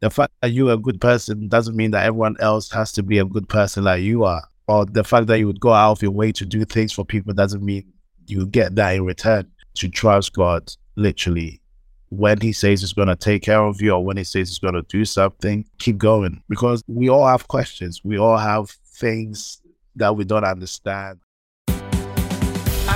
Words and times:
the 0.00 0.10
fact 0.10 0.32
that 0.40 0.52
you're 0.52 0.72
a 0.72 0.78
good 0.78 1.00
person 1.00 1.48
doesn't 1.48 1.76
mean 1.76 1.90
that 1.92 2.06
everyone 2.06 2.36
else 2.40 2.70
has 2.72 2.92
to 2.92 3.02
be 3.02 3.18
a 3.18 3.24
good 3.24 3.48
person 3.48 3.84
like 3.84 4.02
you 4.02 4.24
are. 4.24 4.42
Or 4.66 4.86
the 4.86 5.04
fact 5.04 5.26
that 5.26 5.38
you 5.38 5.46
would 5.46 5.60
go 5.60 5.72
out 5.72 5.92
of 5.92 6.02
your 6.02 6.10
way 6.10 6.32
to 6.32 6.46
do 6.46 6.64
things 6.64 6.92
for 6.92 7.04
people 7.04 7.34
doesn't 7.34 7.62
mean 7.62 7.92
you 8.26 8.46
get 8.46 8.74
that 8.76 8.94
in 8.94 9.04
return. 9.04 9.50
To 9.74 9.88
trust 9.88 10.32
God, 10.34 10.72
literally, 10.96 11.60
when 12.08 12.40
He 12.40 12.52
says 12.52 12.80
He's 12.80 12.92
going 12.92 13.08
to 13.08 13.16
take 13.16 13.42
care 13.42 13.62
of 13.62 13.80
you 13.80 13.92
or 13.92 14.04
when 14.04 14.16
He 14.16 14.24
says 14.24 14.48
He's 14.48 14.58
going 14.58 14.74
to 14.74 14.82
do 14.82 15.04
something, 15.04 15.64
keep 15.78 15.98
going 15.98 16.42
because 16.48 16.82
we 16.86 17.08
all 17.08 17.26
have 17.26 17.48
questions. 17.48 18.00
We 18.04 18.18
all 18.18 18.36
have 18.36 18.70
things 18.70 19.60
that 19.96 20.16
we 20.16 20.24
don't 20.24 20.44
understand. 20.44 21.20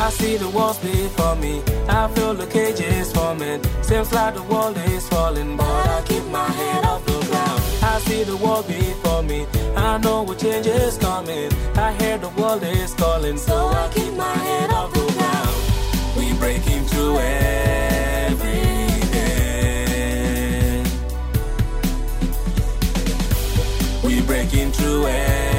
I 0.05 0.11
see 0.11 0.37
the 0.37 0.51
walls 0.51 0.79
before 0.81 1.35
me. 1.37 1.63
I 1.89 2.09
feel 2.09 2.35
the 2.35 2.47
cages 2.47 3.11
forming. 3.11 3.65
Seems 3.83 4.13
like 4.13 4.35
the 4.35 4.43
wall 4.43 4.77
is 4.77 5.09
falling, 5.09 5.57
but 5.57 5.65
I 5.65 6.03
keep 6.07 6.23
my 6.27 6.47
head 6.47 6.85
off 6.85 7.07
the 7.07 7.19
ground. 7.31 7.63
I 7.83 7.99
see 8.01 8.23
the 8.23 8.37
wall 8.37 8.63
before 8.65 9.23
me. 9.23 9.47
I 9.75 9.97
know 9.97 10.23
what 10.25 10.41
change 10.41 10.67
is 10.67 10.99
coming. 10.99 11.51
I 11.75 11.95
hear 11.95 12.19
the 12.19 12.29
world 12.39 12.63
is 12.65 12.93
calling, 12.93 13.39
so 13.39 13.69
I 13.69 13.89
keep 13.95 14.13
my 14.13 14.35
head 14.47 14.71
off 14.73 14.93
the 14.93 15.07
ground. 15.17 15.57
We 16.19 16.35
breaking 16.39 16.85
through 16.85 17.17
everything. 17.21 18.45
We 24.05 24.21
breaking 24.21 24.73
through 24.73 25.07
everything. 25.07 25.54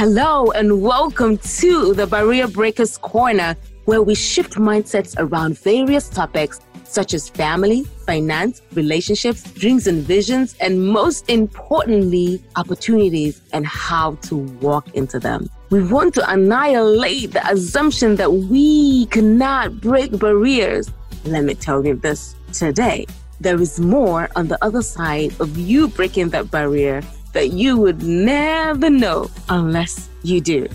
Hello, 0.00 0.50
and 0.52 0.80
welcome 0.80 1.36
to 1.36 1.92
the 1.92 2.06
Barrier 2.06 2.48
Breakers 2.48 2.96
Corner, 2.96 3.54
where 3.84 4.00
we 4.00 4.14
shift 4.14 4.54
mindsets 4.54 5.14
around 5.18 5.58
various 5.58 6.08
topics 6.08 6.58
such 6.84 7.12
as 7.12 7.28
family, 7.28 7.84
finance, 8.06 8.62
relationships, 8.72 9.42
dreams 9.52 9.86
and 9.86 10.02
visions, 10.02 10.56
and 10.58 10.86
most 10.86 11.28
importantly, 11.28 12.42
opportunities 12.56 13.42
and 13.52 13.66
how 13.66 14.14
to 14.22 14.36
walk 14.62 14.88
into 14.94 15.18
them. 15.18 15.50
We 15.68 15.82
want 15.82 16.14
to 16.14 16.32
annihilate 16.32 17.32
the 17.32 17.46
assumption 17.46 18.16
that 18.16 18.32
we 18.32 19.04
cannot 19.04 19.82
break 19.82 20.18
barriers. 20.18 20.90
Let 21.26 21.44
me 21.44 21.52
tell 21.52 21.84
you 21.84 21.96
this 21.96 22.36
today. 22.54 23.04
There 23.38 23.60
is 23.60 23.78
more 23.78 24.30
on 24.34 24.48
the 24.48 24.56
other 24.64 24.80
side 24.80 25.38
of 25.40 25.58
you 25.58 25.88
breaking 25.88 26.30
that 26.30 26.50
barrier 26.50 27.02
that 27.32 27.52
you 27.52 27.76
would 27.76 28.02
never 28.02 28.90
know 28.90 29.30
unless 29.48 30.08
you 30.22 30.40
do. 30.40 30.68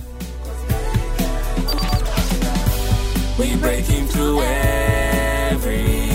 We 3.38 3.56
breaking 3.58 4.08
through 4.08 4.42
everything. 4.42 6.06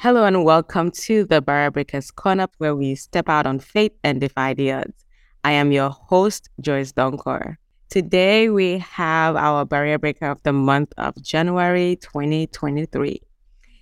Hello 0.00 0.24
and 0.24 0.44
welcome 0.44 0.90
to 0.92 1.24
the 1.24 1.40
Barrier 1.40 1.70
Breakers 1.72 2.10
Corner, 2.10 2.46
where 2.58 2.76
we 2.76 2.94
step 2.94 3.28
out 3.28 3.46
on 3.46 3.58
faith 3.58 3.92
and 4.04 4.20
defy 4.20 4.54
the 4.54 4.70
odds. 4.72 5.04
I 5.42 5.52
am 5.52 5.72
your 5.72 5.90
host, 5.90 6.50
Joyce 6.60 6.92
Donkor. 6.92 7.56
Today 7.90 8.50
we 8.50 8.76
have 8.80 9.34
our 9.34 9.64
barrier 9.64 9.98
breaker 9.98 10.26
of 10.26 10.42
the 10.42 10.52
month 10.52 10.92
of 10.98 11.14
January 11.22 11.96
2023. 11.96 13.22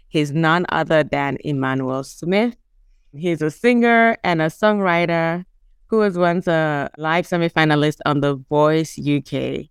He's 0.07 0.31
none 0.31 0.65
other 0.69 1.03
than 1.03 1.39
Emmanuel 1.41 2.05
Smith. 2.05 2.55
He's 3.12 3.43
a 3.43 3.51
singer 3.51 4.17
and 4.23 4.41
a 4.41 4.47
songwriter 4.47 5.45
who 5.89 5.97
was 5.97 6.17
once 6.17 6.47
a 6.47 6.89
live 6.97 7.27
semifinalist 7.27 7.99
on 8.07 8.21
The 8.21 8.37
Voice 8.37 8.97
UK. 8.97 9.71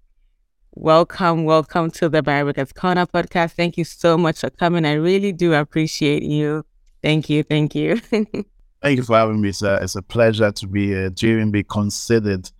Welcome, 0.73 1.45
welcome 1.45 1.89
to 1.91 2.09
the 2.09 2.21
Barrier 2.21 2.43
Breakers 2.43 2.73
Corner 2.73 3.05
podcast. 3.05 3.53
Thank 3.53 3.77
you 3.77 3.85
so 3.85 4.17
much 4.17 4.41
for 4.41 4.49
coming. 4.49 4.85
I 4.85 4.95
really 4.95 5.31
do 5.31 5.53
appreciate 5.53 6.23
you. 6.23 6.65
Thank 7.01 7.29
you, 7.29 7.41
thank 7.41 7.73
you. 7.73 8.01
Thank 8.81 8.97
you 8.97 9.03
for 9.03 9.15
having 9.15 9.39
me, 9.39 9.53
sir. 9.53 9.79
It's 9.81 9.95
a 9.95 10.01
pleasure 10.01 10.51
to 10.51 10.67
be 10.67 10.87
here, 10.87 11.09
to 11.09 11.25
even 11.25 11.51
be 11.51 11.63
considered 11.63 12.51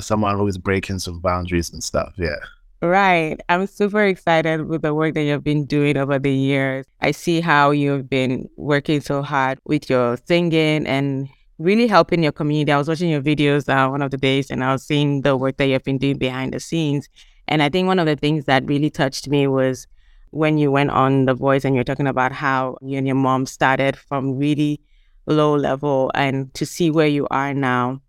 someone 0.00 0.36
who 0.36 0.46
is 0.46 0.58
breaking 0.58 0.98
some 0.98 1.20
boundaries 1.20 1.72
and 1.72 1.82
stuff. 1.82 2.12
Yeah. 2.16 2.36
Right. 2.82 3.40
I'm 3.48 3.66
super 3.66 4.04
excited 4.04 4.68
with 4.68 4.82
the 4.82 4.94
work 4.94 5.14
that 5.14 5.22
you've 5.22 5.42
been 5.42 5.64
doing 5.64 5.96
over 5.96 6.18
the 6.18 6.32
years. 6.32 6.84
I 7.00 7.12
see 7.12 7.40
how 7.40 7.70
you've 7.70 8.08
been 8.08 8.48
working 8.56 9.00
so 9.00 9.22
hard 9.22 9.58
with 9.64 9.88
your 9.88 10.18
singing 10.26 10.86
and 10.86 11.28
really 11.58 11.86
helping 11.86 12.22
your 12.22 12.32
community. 12.32 12.70
I 12.70 12.76
was 12.76 12.88
watching 12.88 13.08
your 13.08 13.22
videos 13.22 13.68
uh, 13.68 13.88
one 13.88 14.02
of 14.02 14.10
the 14.10 14.18
days 14.18 14.50
and 14.50 14.62
I 14.62 14.72
was 14.72 14.82
seeing 14.82 15.22
the 15.22 15.36
work 15.36 15.56
that 15.56 15.66
you've 15.66 15.84
been 15.84 15.98
doing 15.98 16.18
behind 16.18 16.52
the 16.52 16.60
scenes. 16.60 17.08
And 17.48 17.62
I 17.62 17.70
think 17.70 17.86
one 17.86 17.98
of 17.98 18.06
the 18.06 18.16
things 18.16 18.44
that 18.44 18.66
really 18.66 18.90
touched 18.90 19.28
me 19.28 19.46
was 19.46 19.86
when 20.30 20.58
you 20.58 20.70
went 20.70 20.90
on 20.90 21.24
The 21.24 21.34
Voice 21.34 21.64
and 21.64 21.74
you're 21.74 21.84
talking 21.84 22.06
about 22.06 22.32
how 22.32 22.76
you 22.82 22.98
and 22.98 23.06
your 23.06 23.16
mom 23.16 23.46
started 23.46 23.96
from 23.96 24.36
really 24.36 24.80
low 25.26 25.56
level 25.56 26.10
and 26.14 26.52
to 26.54 26.66
see 26.66 26.90
where 26.90 27.06
you 27.06 27.26
are 27.30 27.54
now. 27.54 28.02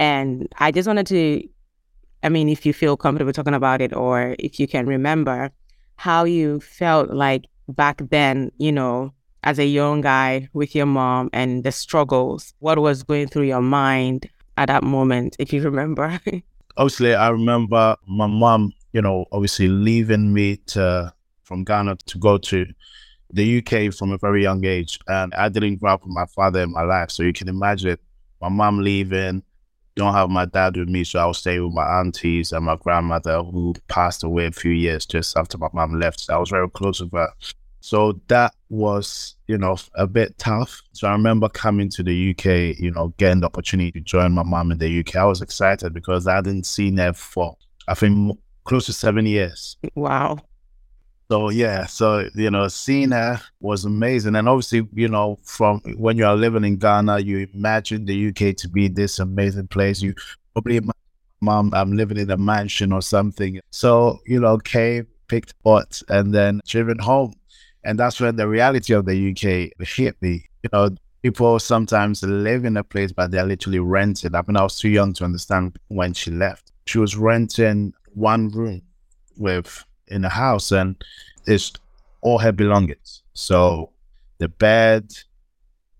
And 0.00 0.48
I 0.56 0.72
just 0.72 0.88
wanted 0.88 1.06
to, 1.08 1.46
I 2.22 2.30
mean, 2.30 2.48
if 2.48 2.64
you 2.64 2.72
feel 2.72 2.96
comfortable 2.96 3.34
talking 3.34 3.54
about 3.54 3.82
it 3.82 3.94
or 3.94 4.34
if 4.38 4.58
you 4.58 4.66
can 4.66 4.86
remember 4.86 5.50
how 5.96 6.24
you 6.24 6.60
felt 6.60 7.10
like 7.10 7.44
back 7.68 8.00
then, 8.08 8.50
you 8.56 8.72
know, 8.72 9.12
as 9.44 9.58
a 9.58 9.66
young 9.66 10.00
guy 10.00 10.48
with 10.54 10.74
your 10.74 10.86
mom 10.86 11.28
and 11.34 11.64
the 11.64 11.70
struggles, 11.70 12.54
what 12.60 12.78
was 12.78 13.02
going 13.02 13.28
through 13.28 13.44
your 13.44 13.60
mind 13.60 14.26
at 14.56 14.68
that 14.68 14.82
moment, 14.82 15.36
if 15.38 15.52
you 15.52 15.60
remember? 15.60 16.18
Obviously, 16.78 17.14
I 17.14 17.28
remember 17.28 17.94
my 18.08 18.26
mom, 18.26 18.72
you 18.94 19.02
know, 19.02 19.26
obviously 19.32 19.68
leaving 19.68 20.32
me 20.32 20.56
to 20.68 21.12
from 21.42 21.62
Ghana 21.62 21.96
to 22.06 22.18
go 22.18 22.38
to 22.38 22.64
the 23.32 23.58
UK 23.58 23.92
from 23.92 24.12
a 24.12 24.18
very 24.18 24.42
young 24.42 24.64
age. 24.64 24.98
And 25.08 25.34
I 25.34 25.50
didn't 25.50 25.76
grow 25.76 25.92
up 25.92 26.04
with 26.04 26.14
my 26.14 26.24
father 26.26 26.62
in 26.62 26.72
my 26.72 26.82
life. 26.82 27.10
So 27.10 27.22
you 27.22 27.34
can 27.34 27.48
imagine 27.48 27.98
my 28.40 28.48
mom 28.48 28.78
leaving, 28.78 29.42
don't 30.00 30.14
have 30.14 30.30
my 30.30 30.46
dad 30.46 30.76
with 30.76 30.88
me. 30.88 31.04
So 31.04 31.18
I 31.18 31.26
was 31.26 31.38
staying 31.38 31.62
with 31.62 31.74
my 31.74 32.00
aunties 32.00 32.52
and 32.52 32.64
my 32.64 32.76
grandmother 32.76 33.42
who 33.42 33.74
passed 33.88 34.24
away 34.24 34.46
a 34.46 34.52
few 34.52 34.72
years 34.72 35.04
just 35.04 35.36
after 35.36 35.58
my 35.58 35.68
mom 35.74 36.00
left. 36.00 36.20
So 36.20 36.34
I 36.34 36.38
was 36.38 36.48
very 36.48 36.68
close 36.70 37.00
with 37.00 37.12
her. 37.12 37.28
So 37.80 38.20
that 38.28 38.54
was, 38.70 39.36
you 39.46 39.58
know, 39.58 39.76
a 39.94 40.06
bit 40.06 40.38
tough. 40.38 40.82
So 40.92 41.06
I 41.06 41.12
remember 41.12 41.48
coming 41.48 41.90
to 41.90 42.02
the 42.02 42.30
UK, 42.30 42.78
you 42.78 42.90
know, 42.90 43.08
getting 43.18 43.40
the 43.40 43.46
opportunity 43.46 43.92
to 43.92 44.00
join 44.00 44.32
my 44.32 44.42
mom 44.42 44.72
in 44.72 44.78
the 44.78 45.00
UK. 45.00 45.16
I 45.16 45.24
was 45.24 45.42
excited 45.42 45.92
because 45.92 46.26
I 46.26 46.36
hadn't 46.36 46.64
seen 46.64 46.96
her 46.96 47.12
for, 47.12 47.56
I 47.86 47.94
think, 47.94 48.38
close 48.64 48.86
to 48.86 48.92
seven 48.94 49.26
years. 49.26 49.76
wow. 49.94 50.38
So 51.30 51.48
yeah, 51.50 51.86
so 51.86 52.28
you 52.34 52.50
know, 52.50 52.66
seeing 52.66 53.12
her 53.12 53.40
was 53.60 53.84
amazing, 53.84 54.34
and 54.34 54.48
obviously, 54.48 54.88
you 54.92 55.06
know, 55.06 55.38
from 55.44 55.78
when 55.96 56.18
you 56.18 56.26
are 56.26 56.34
living 56.34 56.64
in 56.64 56.76
Ghana, 56.76 57.20
you 57.20 57.46
imagine 57.54 58.04
the 58.04 58.28
UK 58.28 58.56
to 58.56 58.68
be 58.68 58.88
this 58.88 59.20
amazing 59.20 59.68
place. 59.68 60.02
You 60.02 60.14
probably, 60.54 60.80
mom, 61.40 61.72
I'm 61.72 61.92
living 61.92 62.16
in 62.16 62.32
a 62.32 62.36
mansion 62.36 62.92
or 62.92 63.00
something. 63.00 63.60
So 63.70 64.18
you 64.26 64.40
know, 64.40 64.58
came, 64.58 65.06
picked 65.28 65.54
pot, 65.62 66.02
and 66.08 66.34
then 66.34 66.62
driven 66.66 66.98
home, 66.98 67.34
and 67.84 67.96
that's 67.96 68.20
when 68.20 68.34
the 68.34 68.48
reality 68.48 68.92
of 68.92 69.06
the 69.06 69.30
UK 69.30 69.86
hit 69.86 70.20
me. 70.20 70.48
You 70.64 70.70
know, 70.72 70.90
people 71.22 71.60
sometimes 71.60 72.24
live 72.24 72.64
in 72.64 72.76
a 72.76 72.82
place, 72.82 73.12
but 73.12 73.30
they're 73.30 73.46
literally 73.46 73.78
rented. 73.78 74.34
I 74.34 74.42
mean, 74.48 74.56
I 74.56 74.64
was 74.64 74.80
too 74.80 74.88
young 74.88 75.12
to 75.14 75.24
understand 75.24 75.78
when 75.86 76.12
she 76.12 76.32
left. 76.32 76.72
She 76.86 76.98
was 76.98 77.16
renting 77.16 77.92
one 78.14 78.48
room 78.48 78.82
with 79.36 79.84
in 80.10 80.22
the 80.22 80.28
house 80.28 80.72
and 80.72 80.96
it's 81.46 81.72
all 82.20 82.38
her 82.38 82.52
belongings. 82.52 83.22
So 83.32 83.90
the 84.38 84.48
bed, 84.48 85.12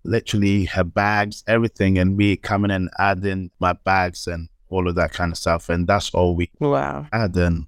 literally 0.03 0.65
her 0.65 0.83
bags, 0.83 1.43
everything, 1.47 1.97
and 1.97 2.17
me 2.17 2.35
coming 2.37 2.71
and 2.71 2.89
adding 2.99 3.51
my 3.59 3.73
bags 3.73 4.27
and 4.27 4.49
all 4.69 4.87
of 4.87 4.95
that 4.95 5.13
kind 5.13 5.31
of 5.31 5.37
stuff. 5.37 5.69
And 5.69 5.87
that's 5.87 6.13
all 6.13 6.35
we 6.35 6.49
Wow. 6.59 7.07
had. 7.11 7.35
And, 7.35 7.67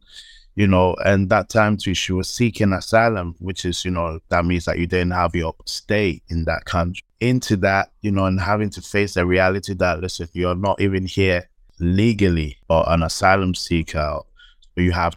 you 0.55 0.67
know, 0.67 0.95
and 1.03 1.29
that 1.29 1.49
time 1.49 1.77
too, 1.77 1.93
she 1.93 2.13
was 2.13 2.29
seeking 2.29 2.73
asylum, 2.73 3.35
which 3.39 3.65
is, 3.65 3.83
you 3.83 3.91
know, 3.91 4.19
that 4.29 4.45
means 4.45 4.65
that 4.65 4.77
you 4.79 4.87
didn't 4.87 5.11
have 5.11 5.35
your 5.35 5.55
stay 5.65 6.21
in 6.29 6.45
that 6.45 6.65
country. 6.65 7.03
Into 7.19 7.55
that, 7.57 7.91
you 8.01 8.11
know, 8.11 8.25
and 8.25 8.39
having 8.39 8.69
to 8.71 8.81
face 8.81 9.13
the 9.13 9.25
reality 9.25 9.73
that, 9.75 10.01
listen, 10.01 10.27
you're 10.33 10.55
not 10.55 10.81
even 10.81 11.05
here 11.05 11.47
legally 11.79 12.57
or 12.69 12.83
an 12.87 13.01
asylum 13.01 13.55
seeker. 13.55 14.19
So 14.75 14.81
you 14.81 14.91
have 14.91 15.15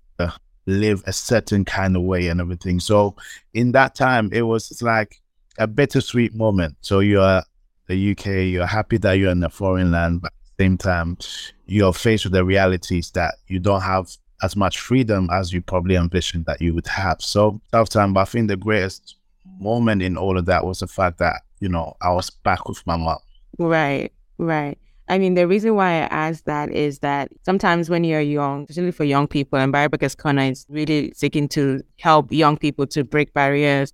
live 0.66 1.02
a 1.06 1.12
certain 1.12 1.64
kind 1.64 1.96
of 1.96 2.02
way 2.02 2.28
and 2.28 2.40
everything. 2.40 2.80
So 2.80 3.14
in 3.54 3.72
that 3.72 3.94
time, 3.94 4.30
it 4.32 4.42
was 4.42 4.82
like 4.82 5.20
a 5.58 5.66
bittersweet 5.66 6.34
moment. 6.34 6.76
So 6.80 7.00
you're 7.00 7.42
the 7.86 8.10
UK, 8.12 8.26
you're 8.52 8.66
happy 8.66 8.98
that 8.98 9.12
you're 9.12 9.30
in 9.30 9.44
a 9.44 9.48
foreign 9.48 9.92
land, 9.92 10.22
but 10.22 10.32
at 10.32 10.56
the 10.56 10.64
same 10.64 10.76
time, 10.76 11.18
you're 11.66 11.92
faced 11.92 12.24
with 12.24 12.32
the 12.32 12.44
realities 12.44 13.10
that 13.12 13.36
you 13.46 13.58
don't 13.58 13.82
have 13.82 14.10
as 14.42 14.56
much 14.56 14.80
freedom 14.80 15.28
as 15.32 15.52
you 15.52 15.62
probably 15.62 15.94
envisioned 15.94 16.44
that 16.46 16.60
you 16.60 16.74
would 16.74 16.86
have. 16.86 17.20
So 17.20 17.60
tough 17.72 17.88
time, 17.88 18.12
but 18.12 18.20
I 18.20 18.24
think 18.24 18.48
the 18.48 18.56
greatest 18.56 19.16
moment 19.58 20.02
in 20.02 20.16
all 20.16 20.36
of 20.36 20.46
that 20.46 20.64
was 20.66 20.80
the 20.80 20.86
fact 20.86 21.18
that, 21.18 21.42
you 21.60 21.68
know, 21.68 21.96
I 22.02 22.12
was 22.12 22.28
back 22.28 22.68
with 22.68 22.84
my 22.86 22.96
mom. 22.96 23.18
Right, 23.58 24.12
right. 24.38 24.78
I 25.08 25.18
mean, 25.18 25.34
the 25.34 25.46
reason 25.46 25.76
why 25.76 25.90
I 25.90 26.06
ask 26.06 26.44
that 26.44 26.70
is 26.70 26.98
that 27.00 27.30
sometimes 27.42 27.88
when 27.88 28.02
you're 28.02 28.20
young, 28.20 28.66
especially 28.68 28.90
for 28.90 29.04
young 29.04 29.28
people, 29.28 29.58
and 29.58 29.70
Barrier 29.70 29.88
Breakers 29.88 30.16
Corner 30.16 30.42
is 30.42 30.66
really 30.68 31.12
seeking 31.14 31.48
to 31.50 31.80
help 32.00 32.32
young 32.32 32.56
people 32.56 32.86
to 32.88 33.04
break 33.04 33.32
barriers, 33.32 33.92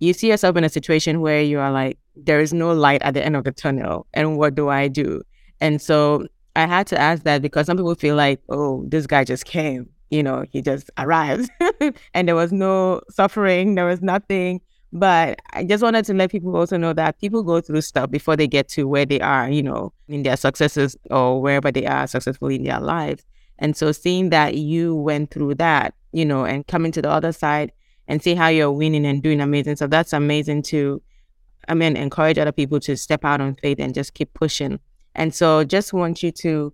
you 0.00 0.12
see 0.12 0.28
yourself 0.28 0.56
in 0.56 0.64
a 0.64 0.68
situation 0.68 1.20
where 1.20 1.42
you 1.42 1.60
are 1.60 1.70
like, 1.70 1.98
there 2.16 2.40
is 2.40 2.52
no 2.52 2.72
light 2.72 3.02
at 3.02 3.14
the 3.14 3.24
end 3.24 3.36
of 3.36 3.44
the 3.44 3.52
tunnel. 3.52 4.06
And 4.14 4.36
what 4.36 4.54
do 4.54 4.68
I 4.68 4.88
do? 4.88 5.22
And 5.60 5.80
so 5.80 6.26
I 6.56 6.66
had 6.66 6.86
to 6.88 7.00
ask 7.00 7.22
that 7.22 7.42
because 7.42 7.66
some 7.66 7.76
people 7.76 7.94
feel 7.94 8.16
like, 8.16 8.40
oh, 8.48 8.84
this 8.88 9.06
guy 9.06 9.24
just 9.24 9.44
came, 9.44 9.88
you 10.10 10.22
know, 10.22 10.44
he 10.50 10.60
just 10.60 10.90
arrived 10.98 11.50
and 12.14 12.28
there 12.28 12.34
was 12.34 12.52
no 12.52 13.00
suffering, 13.10 13.76
there 13.76 13.86
was 13.86 14.02
nothing. 14.02 14.60
But 14.92 15.40
I 15.52 15.64
just 15.64 15.82
wanted 15.82 16.04
to 16.06 16.14
let 16.14 16.30
people 16.30 16.56
also 16.56 16.78
know 16.78 16.94
that 16.94 17.20
people 17.20 17.42
go 17.42 17.60
through 17.60 17.82
stuff 17.82 18.10
before 18.10 18.36
they 18.36 18.46
get 18.46 18.68
to 18.70 18.88
where 18.88 19.04
they 19.04 19.20
are, 19.20 19.50
you 19.50 19.62
know, 19.62 19.92
in 20.08 20.22
their 20.22 20.36
successes 20.36 20.96
or 21.10 21.42
wherever 21.42 21.70
they 21.70 21.86
are 21.86 22.06
successful 22.06 22.48
in 22.48 22.64
their 22.64 22.80
lives. 22.80 23.24
And 23.58 23.76
so 23.76 23.92
seeing 23.92 24.30
that 24.30 24.54
you 24.54 24.94
went 24.94 25.30
through 25.30 25.56
that, 25.56 25.94
you 26.12 26.24
know, 26.24 26.44
and 26.44 26.66
coming 26.66 26.92
to 26.92 27.02
the 27.02 27.10
other 27.10 27.32
side 27.32 27.72
and 28.06 28.22
see 28.22 28.34
how 28.34 28.48
you're 28.48 28.72
winning 28.72 29.04
and 29.04 29.22
doing 29.22 29.40
amazing. 29.40 29.76
So 29.76 29.86
that's 29.86 30.14
amazing 30.14 30.62
to, 30.64 31.02
I 31.68 31.74
mean, 31.74 31.96
encourage 31.96 32.38
other 32.38 32.52
people 32.52 32.80
to 32.80 32.96
step 32.96 33.24
out 33.24 33.42
on 33.42 33.56
faith 33.56 33.78
and 33.80 33.92
just 33.92 34.14
keep 34.14 34.32
pushing. 34.32 34.80
And 35.14 35.34
so 35.34 35.64
just 35.64 35.92
want 35.92 36.22
you 36.22 36.30
to 36.32 36.72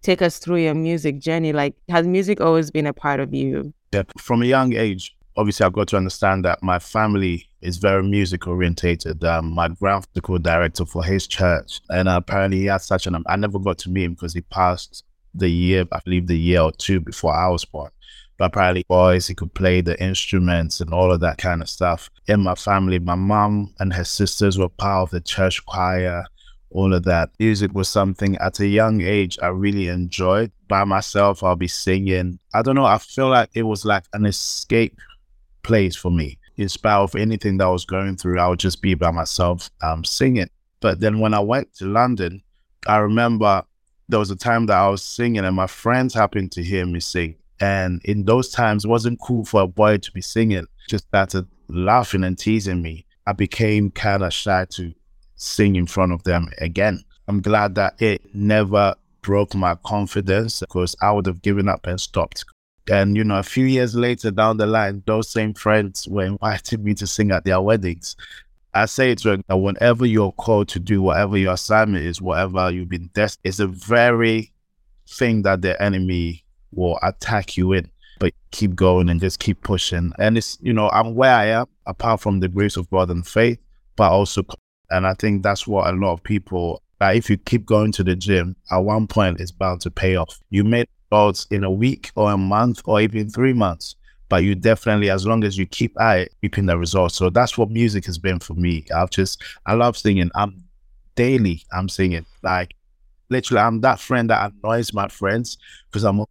take 0.00 0.20
us 0.20 0.38
through 0.38 0.56
your 0.56 0.74
music 0.74 1.20
journey. 1.20 1.52
Like, 1.52 1.76
has 1.88 2.08
music 2.08 2.40
always 2.40 2.72
been 2.72 2.86
a 2.86 2.92
part 2.92 3.20
of 3.20 3.32
you? 3.32 3.72
Yeah, 3.92 4.02
from 4.18 4.42
a 4.42 4.46
young 4.46 4.72
age, 4.72 5.14
obviously 5.36 5.64
I've 5.64 5.74
got 5.74 5.86
to 5.88 5.96
understand 5.96 6.44
that 6.44 6.60
my 6.62 6.80
family 6.80 7.46
is 7.62 7.78
very 7.78 8.02
music 8.02 8.46
orientated. 8.46 9.24
Um, 9.24 9.52
my 9.52 9.68
graphical 9.68 10.38
director 10.38 10.84
for 10.84 11.04
his 11.04 11.26
church, 11.26 11.80
and 11.88 12.08
apparently 12.08 12.58
he 12.58 12.66
had 12.66 12.82
such 12.82 13.06
an. 13.06 13.22
I 13.26 13.36
never 13.36 13.58
got 13.58 13.78
to 13.78 13.90
meet 13.90 14.04
him 14.04 14.14
because 14.14 14.34
he 14.34 14.42
passed 14.42 15.04
the 15.34 15.48
year, 15.48 15.86
I 15.92 16.00
believe, 16.04 16.26
the 16.26 16.38
year 16.38 16.60
or 16.60 16.72
two 16.72 17.00
before 17.00 17.34
I 17.34 17.48
was 17.48 17.64
born. 17.64 17.90
But 18.38 18.46
apparently, 18.46 18.84
boys, 18.88 19.28
he 19.28 19.34
could 19.34 19.54
play 19.54 19.80
the 19.80 20.00
instruments 20.02 20.80
and 20.80 20.92
all 20.92 21.12
of 21.12 21.20
that 21.20 21.38
kind 21.38 21.62
of 21.62 21.68
stuff. 21.68 22.10
In 22.26 22.40
my 22.40 22.54
family, 22.54 22.98
my 22.98 23.14
mom 23.14 23.74
and 23.78 23.92
her 23.92 24.04
sisters 24.04 24.58
were 24.58 24.68
part 24.68 25.02
of 25.04 25.10
the 25.10 25.20
church 25.20 25.64
choir. 25.64 26.24
All 26.70 26.94
of 26.94 27.04
that 27.04 27.30
music 27.38 27.72
was 27.74 27.88
something 27.88 28.36
at 28.38 28.58
a 28.58 28.66
young 28.66 29.02
age 29.02 29.38
I 29.42 29.48
really 29.48 29.88
enjoyed. 29.88 30.50
By 30.68 30.84
myself, 30.84 31.42
I'll 31.42 31.54
be 31.54 31.68
singing. 31.68 32.38
I 32.54 32.62
don't 32.62 32.74
know. 32.74 32.86
I 32.86 32.98
feel 32.98 33.28
like 33.28 33.50
it 33.54 33.62
was 33.62 33.84
like 33.84 34.04
an 34.14 34.24
escape 34.24 34.98
place 35.62 35.94
for 35.94 36.10
me. 36.10 36.38
In 36.62 36.68
spite 36.68 36.94
of 36.94 37.16
anything 37.16 37.56
that 37.56 37.64
I 37.64 37.70
was 37.70 37.84
going 37.84 38.16
through, 38.16 38.38
I 38.38 38.46
would 38.46 38.60
just 38.60 38.82
be 38.82 38.94
by 38.94 39.10
myself 39.10 39.68
um, 39.82 40.04
singing. 40.04 40.48
But 40.78 41.00
then 41.00 41.18
when 41.18 41.34
I 41.34 41.40
went 41.40 41.74
to 41.74 41.86
London, 41.86 42.40
I 42.86 42.98
remember 42.98 43.64
there 44.08 44.20
was 44.20 44.30
a 44.30 44.36
time 44.36 44.66
that 44.66 44.78
I 44.78 44.88
was 44.88 45.02
singing 45.02 45.44
and 45.44 45.56
my 45.56 45.66
friends 45.66 46.14
happened 46.14 46.52
to 46.52 46.62
hear 46.62 46.86
me 46.86 47.00
sing. 47.00 47.34
And 47.60 48.00
in 48.04 48.26
those 48.26 48.50
times, 48.50 48.84
it 48.84 48.88
wasn't 48.88 49.20
cool 49.20 49.44
for 49.44 49.62
a 49.62 49.66
boy 49.66 49.98
to 49.98 50.12
be 50.12 50.20
singing. 50.20 50.68
Just 50.88 51.08
started 51.08 51.48
laughing 51.66 52.22
and 52.22 52.38
teasing 52.38 52.80
me. 52.80 53.06
I 53.26 53.32
became 53.32 53.90
kind 53.90 54.22
of 54.22 54.32
shy 54.32 54.64
to 54.70 54.94
sing 55.34 55.74
in 55.74 55.88
front 55.88 56.12
of 56.12 56.22
them 56.22 56.48
again. 56.58 57.02
I'm 57.26 57.40
glad 57.40 57.74
that 57.74 58.00
it 58.00 58.22
never 58.34 58.94
broke 59.20 59.56
my 59.56 59.74
confidence 59.84 60.60
because 60.60 60.94
I 61.02 61.10
would 61.10 61.26
have 61.26 61.42
given 61.42 61.68
up 61.68 61.88
and 61.88 62.00
stopped 62.00 62.44
and, 62.90 63.16
you 63.16 63.24
know, 63.24 63.38
a 63.38 63.42
few 63.42 63.64
years 63.64 63.94
later 63.94 64.30
down 64.30 64.56
the 64.56 64.66
line, 64.66 65.02
those 65.06 65.30
same 65.30 65.54
friends 65.54 66.08
were 66.08 66.24
inviting 66.24 66.82
me 66.82 66.94
to 66.94 67.06
sing 67.06 67.30
at 67.30 67.44
their 67.44 67.60
weddings. 67.60 68.16
I 68.74 68.86
say 68.86 69.14
to 69.14 69.30
them 69.30 69.44
that 69.48 69.56
whenever 69.56 70.06
you're 70.06 70.32
called 70.32 70.68
to 70.68 70.80
do 70.80 71.02
whatever 71.02 71.36
your 71.36 71.52
assignment 71.52 72.04
is, 72.04 72.22
whatever 72.22 72.70
you've 72.70 72.88
been 72.88 73.10
destined, 73.12 73.42
it's 73.44 73.60
a 73.60 73.66
very 73.66 74.52
thing 75.08 75.42
that 75.42 75.62
the 75.62 75.80
enemy 75.80 76.44
will 76.72 76.98
attack 77.02 77.56
you 77.56 77.72
in. 77.72 77.90
But 78.18 78.32
keep 78.50 78.74
going 78.74 79.08
and 79.08 79.20
just 79.20 79.40
keep 79.40 79.62
pushing. 79.62 80.12
And 80.18 80.38
it's, 80.38 80.56
you 80.62 80.72
know, 80.72 80.88
I'm 80.90 81.14
where 81.14 81.34
I 81.34 81.46
am, 81.46 81.66
apart 81.86 82.20
from 82.20 82.40
the 82.40 82.48
grace 82.48 82.76
of 82.76 82.88
God 82.90 83.10
and 83.10 83.26
faith, 83.26 83.58
but 83.96 84.10
also, 84.10 84.44
and 84.90 85.06
I 85.06 85.14
think 85.14 85.42
that's 85.42 85.66
what 85.66 85.92
a 85.92 85.96
lot 85.96 86.12
of 86.12 86.22
people, 86.22 86.82
like 87.00 87.16
if 87.16 87.28
you 87.28 87.36
keep 87.36 87.66
going 87.66 87.92
to 87.92 88.04
the 88.04 88.14
gym, 88.14 88.56
at 88.70 88.78
one 88.78 89.06
point 89.06 89.40
it's 89.40 89.50
bound 89.50 89.80
to 89.82 89.90
pay 89.90 90.16
off. 90.16 90.40
You 90.50 90.64
may 90.64 90.84
results 91.12 91.46
in 91.50 91.64
a 91.64 91.70
week 91.70 92.10
or 92.16 92.32
a 92.32 92.38
month 92.38 92.80
or 92.86 93.00
even 93.00 93.28
three 93.28 93.52
months. 93.52 93.96
But 94.28 94.44
you 94.44 94.54
definitely, 94.54 95.10
as 95.10 95.26
long 95.26 95.44
as 95.44 95.58
you 95.58 95.66
keep 95.66 96.00
at 96.00 96.18
it, 96.20 96.34
keeping 96.40 96.66
the 96.66 96.78
results. 96.78 97.16
So 97.16 97.28
that's 97.28 97.58
what 97.58 97.70
music 97.70 98.06
has 98.06 98.16
been 98.16 98.38
for 98.38 98.54
me. 98.54 98.86
I've 98.94 99.10
just, 99.10 99.42
I 99.66 99.74
love 99.74 99.96
singing. 99.96 100.30
I'm 100.34 100.64
daily, 101.16 101.64
I'm 101.70 101.88
singing. 101.88 102.24
Like 102.42 102.74
literally, 103.28 103.60
I'm 103.60 103.82
that 103.82 104.00
friend 104.00 104.30
that 104.30 104.52
annoys 104.52 104.94
my 104.94 105.08
friends 105.08 105.58
because 105.90 106.04
I'm, 106.04 106.24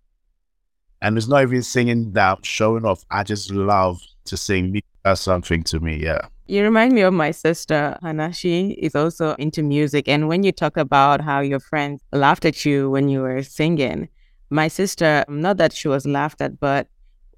and 1.04 1.18
it's 1.18 1.28
not 1.28 1.44
even 1.44 1.62
singing 1.62 2.12
that 2.14 2.38
I'm 2.38 2.44
showing 2.44 2.86
off. 2.86 3.06
I 3.12 3.24
just 3.24 3.52
love 3.52 4.02
to 4.26 4.38
sing. 4.38 4.82
That's 5.04 5.22
something 5.22 5.64
to 5.64 5.80
me. 5.80 5.98
Yeah. 5.98 6.22
You 6.48 6.64
remind 6.64 6.94
me 6.94 7.02
of 7.02 7.14
my 7.14 7.32
sister, 7.32 7.98
Hannah. 8.02 8.34
She 8.34 8.72
is 8.72 8.96
also 8.96 9.36
into 9.36 9.64
music. 9.64 10.08
And 10.08 10.28
when 10.28 10.44
you 10.44 10.52
talk 10.52 10.76
about 10.76 11.22
how 11.22 11.40
your 11.40 11.60
friends 11.60 12.02
laughed 12.12 12.46
at 12.46 12.66
you 12.66 12.90
when 12.90 13.10
you 13.10 13.22
were 13.22 13.42
singing, 13.44 14.10
my 14.52 14.68
sister, 14.68 15.24
not 15.30 15.58
that 15.58 15.74
she 15.74 15.88
was 15.88 16.06
laughed 16.06 16.42
at, 16.42 16.60
but 16.60 16.88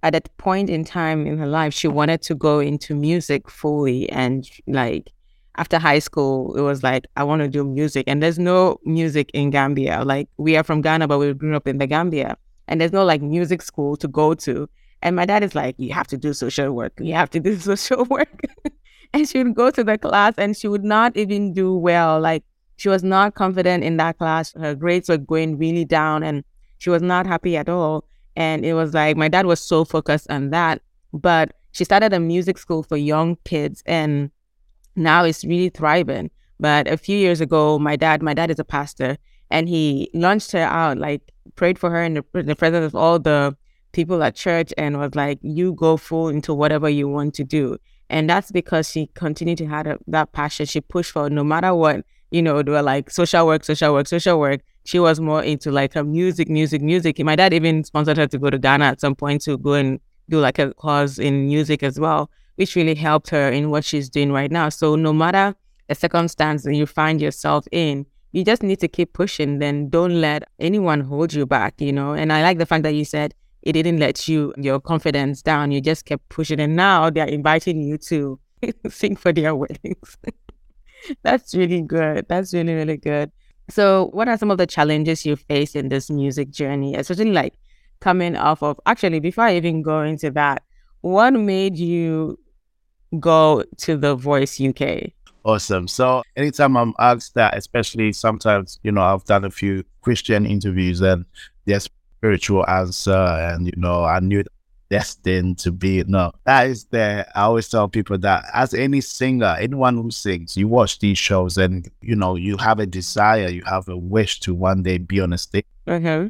at 0.01 0.13
that 0.13 0.35
point 0.37 0.69
in 0.69 0.83
time 0.83 1.25
in 1.25 1.37
her 1.37 1.47
life, 1.47 1.73
she 1.73 1.87
wanted 1.87 2.21
to 2.23 2.35
go 2.35 2.59
into 2.59 2.95
music 2.95 3.49
fully. 3.49 4.09
And 4.09 4.49
like 4.67 5.11
after 5.55 5.77
high 5.77 5.99
school, 5.99 6.55
it 6.57 6.61
was 6.61 6.83
like, 6.83 7.05
I 7.15 7.23
want 7.23 7.41
to 7.41 7.47
do 7.47 7.63
music. 7.63 8.05
And 8.07 8.21
there's 8.21 8.39
no 8.39 8.79
music 8.83 9.29
in 9.33 9.51
Gambia. 9.51 10.03
Like 10.03 10.27
we 10.37 10.57
are 10.57 10.63
from 10.63 10.81
Ghana, 10.81 11.07
but 11.07 11.19
we 11.19 11.33
grew 11.33 11.55
up 11.55 11.67
in 11.67 11.77
the 11.77 11.87
Gambia. 11.87 12.35
And 12.67 12.81
there's 12.81 12.91
no 12.91 13.05
like 13.05 13.21
music 13.21 13.61
school 13.61 13.95
to 13.97 14.07
go 14.07 14.33
to. 14.33 14.67
And 15.03 15.15
my 15.15 15.25
dad 15.25 15.43
is 15.43 15.53
like, 15.53 15.75
you 15.77 15.93
have 15.93 16.07
to 16.07 16.17
do 16.17 16.33
social 16.33 16.71
work. 16.71 16.93
You 16.99 17.13
have 17.13 17.29
to 17.29 17.39
do 17.39 17.55
social 17.59 18.05
work. 18.05 18.41
and 19.13 19.29
she 19.29 19.43
would 19.43 19.53
go 19.55 19.69
to 19.69 19.83
the 19.83 19.97
class 19.97 20.33
and 20.37 20.57
she 20.57 20.67
would 20.67 20.83
not 20.83 21.15
even 21.15 21.53
do 21.53 21.75
well. 21.77 22.19
Like 22.19 22.43
she 22.77 22.89
was 22.89 23.03
not 23.03 23.35
confident 23.35 23.83
in 23.83 23.97
that 23.97 24.17
class. 24.17 24.53
Her 24.53 24.73
grades 24.73 25.09
were 25.09 25.17
going 25.17 25.57
really 25.59 25.85
down. 25.85 26.23
And 26.23 26.43
she 26.83 26.89
was 26.89 27.01
not 27.01 27.25
happy 27.25 27.55
at 27.55 27.69
all. 27.69 28.03
And 28.35 28.65
it 28.65 28.73
was 28.73 28.93
like 28.93 29.15
my 29.15 29.29
dad 29.29 29.45
was 29.45 29.61
so 29.61 29.85
focused 29.85 30.29
on 30.29 30.49
that. 30.49 30.81
But 31.13 31.53
she 31.71 31.85
started 31.85 32.11
a 32.11 32.19
music 32.19 32.57
school 32.57 32.83
for 32.83 32.97
young 32.97 33.37
kids 33.45 33.81
and 33.85 34.29
now 34.97 35.23
it's 35.23 35.45
really 35.45 35.69
thriving. 35.69 36.29
But 36.59 36.89
a 36.89 36.97
few 36.97 37.17
years 37.17 37.39
ago, 37.39 37.79
my 37.79 37.95
dad, 37.95 38.21
my 38.21 38.33
dad 38.33 38.51
is 38.51 38.59
a 38.59 38.65
pastor, 38.65 39.17
and 39.49 39.69
he 39.69 40.09
launched 40.13 40.51
her 40.51 40.59
out, 40.59 40.97
like 40.97 41.31
prayed 41.55 41.79
for 41.79 41.89
her 41.89 42.03
in 42.03 42.15
the, 42.15 42.25
in 42.35 42.47
the 42.47 42.55
presence 42.55 42.85
of 42.85 42.95
all 42.95 43.17
the 43.17 43.55
people 43.93 44.21
at 44.21 44.35
church 44.35 44.73
and 44.77 44.99
was 44.99 45.15
like, 45.15 45.39
you 45.41 45.73
go 45.73 45.95
full 45.95 46.27
into 46.27 46.53
whatever 46.53 46.89
you 46.89 47.07
want 47.07 47.33
to 47.35 47.45
do. 47.45 47.77
And 48.09 48.29
that's 48.29 48.51
because 48.51 48.89
she 48.89 49.07
continued 49.13 49.57
to 49.59 49.67
have 49.67 49.97
that 50.07 50.33
passion. 50.33 50.65
She 50.65 50.81
pushed 50.81 51.11
for 51.11 51.29
no 51.29 51.45
matter 51.45 51.73
what, 51.73 52.03
you 52.33 52.41
know, 52.41 52.61
they 52.61 52.71
were 52.71 52.81
like 52.81 53.09
social 53.09 53.45
work, 53.47 53.63
social 53.63 53.93
work, 53.93 54.07
social 54.07 54.39
work 54.39 54.61
she 54.85 54.99
was 54.99 55.19
more 55.19 55.43
into 55.43 55.71
like 55.71 55.93
her 55.93 56.03
music, 56.03 56.49
music, 56.49 56.81
music. 56.81 57.19
My 57.19 57.35
dad 57.35 57.53
even 57.53 57.83
sponsored 57.83 58.17
her 58.17 58.27
to 58.27 58.37
go 58.37 58.49
to 58.49 58.57
Ghana 58.57 58.85
at 58.85 59.01
some 59.01 59.15
point 59.15 59.41
to 59.43 59.57
go 59.57 59.73
and 59.73 59.99
do 60.29 60.39
like 60.39 60.59
a 60.59 60.73
course 60.73 61.19
in 61.19 61.47
music 61.47 61.83
as 61.83 61.99
well, 61.99 62.29
which 62.55 62.75
really 62.75 62.95
helped 62.95 63.29
her 63.29 63.49
in 63.49 63.69
what 63.69 63.85
she's 63.85 64.09
doing 64.09 64.31
right 64.31 64.51
now. 64.51 64.69
So 64.69 64.95
no 64.95 65.13
matter 65.13 65.55
the 65.87 65.95
circumstance 65.95 66.63
that 66.63 66.75
you 66.75 66.85
find 66.85 67.21
yourself 67.21 67.65
in, 67.71 68.05
you 68.33 68.43
just 68.43 68.63
need 68.63 68.79
to 68.79 68.87
keep 68.87 69.13
pushing. 69.13 69.59
Then 69.59 69.89
don't 69.89 70.19
let 70.19 70.43
anyone 70.59 71.01
hold 71.01 71.33
you 71.33 71.45
back, 71.45 71.79
you 71.79 71.93
know. 71.93 72.13
And 72.13 72.33
I 72.33 72.41
like 72.41 72.57
the 72.57 72.65
fact 72.65 72.83
that 72.83 72.95
you 72.95 73.05
said 73.05 73.33
it 73.61 73.73
didn't 73.73 73.99
let 73.99 74.27
you 74.27 74.53
your 74.57 74.79
confidence 74.81 75.41
down. 75.41 75.71
You 75.71 75.79
just 75.79 76.05
kept 76.05 76.27
pushing, 76.29 76.59
and 76.59 76.75
now 76.75 77.09
they're 77.09 77.27
inviting 77.27 77.81
you 77.81 77.97
to 77.99 78.39
sing 78.89 79.15
for 79.15 79.31
their 79.31 79.55
weddings. 79.55 80.17
That's 81.23 81.53
really 81.55 81.81
good. 81.81 82.25
That's 82.29 82.53
really 82.53 82.73
really 82.73 82.97
good. 82.97 83.31
So, 83.69 84.09
what 84.13 84.27
are 84.27 84.37
some 84.37 84.51
of 84.51 84.57
the 84.57 84.67
challenges 84.67 85.25
you 85.25 85.35
face 85.35 85.75
in 85.75 85.89
this 85.89 86.09
music 86.09 86.49
journey, 86.49 86.95
especially 86.95 87.31
like 87.31 87.53
coming 88.01 88.35
off 88.35 88.61
of 88.61 88.79
actually, 88.85 89.19
before 89.19 89.45
I 89.45 89.55
even 89.55 89.81
go 89.81 90.01
into 90.01 90.31
that, 90.31 90.63
what 91.01 91.31
made 91.33 91.77
you 91.77 92.37
go 93.19 93.63
to 93.77 93.97
The 93.97 94.15
Voice 94.15 94.59
UK? 94.59 95.11
Awesome. 95.45 95.87
So, 95.87 96.23
anytime 96.35 96.77
I'm 96.77 96.93
asked 96.99 97.35
that, 97.35 97.57
especially 97.57 98.13
sometimes, 98.13 98.79
you 98.83 98.91
know, 98.91 99.01
I've 99.01 99.25
done 99.25 99.43
a 99.45 99.51
few 99.51 99.83
Christian 100.01 100.45
interviews 100.45 101.01
and 101.01 101.25
there's 101.65 101.89
spiritual 102.17 102.67
answer, 102.69 103.11
and, 103.11 103.67
you 103.67 103.73
know, 103.75 104.03
I 104.03 104.19
knew 104.19 104.43
destined 104.93 105.57
to 105.57 105.71
be. 105.71 106.03
No, 106.05 106.31
that 106.43 106.67
is 106.67 106.85
there. 106.85 107.25
I 107.33 107.41
always 107.41 107.67
tell 107.67 107.87
people 107.87 108.15
that 108.19 108.45
as 108.53 108.75
any 108.75 109.01
singer, 109.01 109.55
anyone 109.59 109.95
who 109.95 110.11
sings, 110.11 110.55
you 110.55 110.67
watch 110.67 110.99
these 110.99 111.17
shows 111.17 111.57
and 111.57 111.89
you 112.01 112.15
know 112.15 112.35
you 112.35 112.57
have 112.57 112.77
a 112.79 112.85
desire, 112.85 113.47
you 113.47 113.63
have 113.65 113.89
a 113.89 113.97
wish 113.97 114.39
to 114.41 114.53
one 114.53 114.83
day 114.83 114.99
be 114.99 115.19
on 115.19 115.33
a 115.33 115.39
stage. 115.39 115.65
Mm-hmm. 115.87 116.27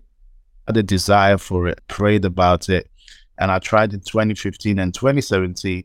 Had 0.67 0.77
a 0.77 0.83
desire 0.83 1.37
for 1.37 1.67
it, 1.67 1.81
prayed 1.89 2.23
about 2.23 2.69
it, 2.69 2.89
and 3.37 3.51
I 3.51 3.59
tried 3.59 3.93
in 3.93 3.99
2015 3.99 4.79
and 4.79 4.93
2017, 4.93 5.83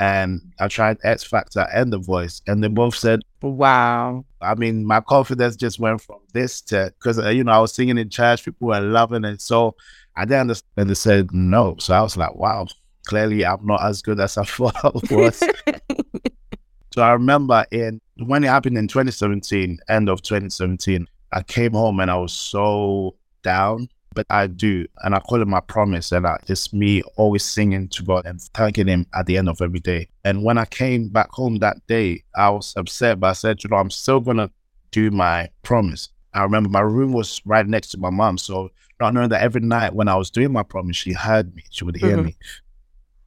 and 0.00 0.40
I 0.58 0.66
tried 0.66 0.98
X 1.04 1.22
Factor 1.22 1.68
and 1.72 1.92
The 1.92 1.98
Voice, 1.98 2.42
and 2.48 2.64
they 2.64 2.68
both 2.68 2.96
said, 2.96 3.20
Wow. 3.40 4.24
I 4.40 4.56
mean, 4.56 4.84
my 4.84 5.00
confidence 5.00 5.54
just 5.54 5.78
went 5.78 6.00
from 6.00 6.18
this 6.32 6.60
to 6.62 6.92
because 6.98 7.20
uh, 7.20 7.28
you 7.28 7.44
know 7.44 7.52
I 7.52 7.60
was 7.60 7.72
singing 7.72 7.98
in 7.98 8.10
church, 8.10 8.44
people 8.44 8.66
were 8.66 8.80
loving 8.80 9.24
it, 9.24 9.40
so 9.40 9.76
I 10.16 10.24
didn't 10.24 10.42
understand. 10.42 10.72
And 10.76 10.90
they 10.90 10.94
said 10.94 11.32
no, 11.32 11.76
so 11.78 11.94
I 11.94 12.02
was 12.02 12.16
like, 12.16 12.34
wow, 12.34 12.66
clearly 13.06 13.44
I'm 13.44 13.64
not 13.66 13.82
as 13.82 14.02
good 14.02 14.20
as 14.20 14.36
I 14.36 14.44
thought 14.44 14.76
I 14.84 14.90
was. 15.14 15.38
so 16.94 17.02
I 17.02 17.12
remember 17.12 17.64
in 17.70 18.00
when 18.26 18.44
it 18.44 18.48
happened 18.48 18.78
in 18.78 18.88
2017, 18.88 19.78
end 19.88 20.08
of 20.08 20.22
2017, 20.22 21.06
I 21.32 21.42
came 21.42 21.72
home 21.72 22.00
and 22.00 22.10
I 22.10 22.16
was 22.16 22.32
so 22.32 23.16
down 23.42 23.88
but 24.16 24.26
I 24.30 24.48
do. 24.48 24.86
And 25.04 25.14
I 25.14 25.20
call 25.20 25.40
it 25.40 25.46
my 25.46 25.60
promise. 25.60 26.10
And 26.10 26.26
I, 26.26 26.38
it's 26.48 26.72
me 26.72 27.02
always 27.14 27.44
singing 27.44 27.86
to 27.90 28.02
God 28.02 28.26
and 28.26 28.40
thanking 28.54 28.88
Him 28.88 29.06
at 29.14 29.26
the 29.26 29.36
end 29.36 29.48
of 29.48 29.60
every 29.62 29.78
day. 29.78 30.08
And 30.24 30.42
when 30.42 30.58
I 30.58 30.64
came 30.64 31.08
back 31.08 31.30
home 31.30 31.58
that 31.58 31.86
day, 31.86 32.24
I 32.34 32.50
was 32.50 32.74
upset, 32.76 33.20
but 33.20 33.28
I 33.28 33.32
said, 33.34 33.62
you 33.62 33.70
know, 33.70 33.76
I'm 33.76 33.90
still 33.90 34.18
going 34.18 34.38
to 34.38 34.50
do 34.90 35.12
my 35.12 35.48
promise. 35.62 36.08
I 36.34 36.42
remember 36.42 36.68
my 36.68 36.80
room 36.80 37.12
was 37.12 37.40
right 37.44 37.66
next 37.66 37.88
to 37.88 37.98
my 37.98 38.10
mom. 38.10 38.38
So 38.38 38.70
I 39.00 39.10
know 39.10 39.28
that 39.28 39.42
every 39.42 39.60
night 39.60 39.94
when 39.94 40.08
I 40.08 40.16
was 40.16 40.30
doing 40.30 40.52
my 40.52 40.62
promise, 40.62 40.96
she 40.96 41.12
heard 41.12 41.54
me, 41.54 41.64
she 41.70 41.84
would 41.84 41.96
hear 41.96 42.16
mm-hmm. 42.16 42.26
me. 42.26 42.36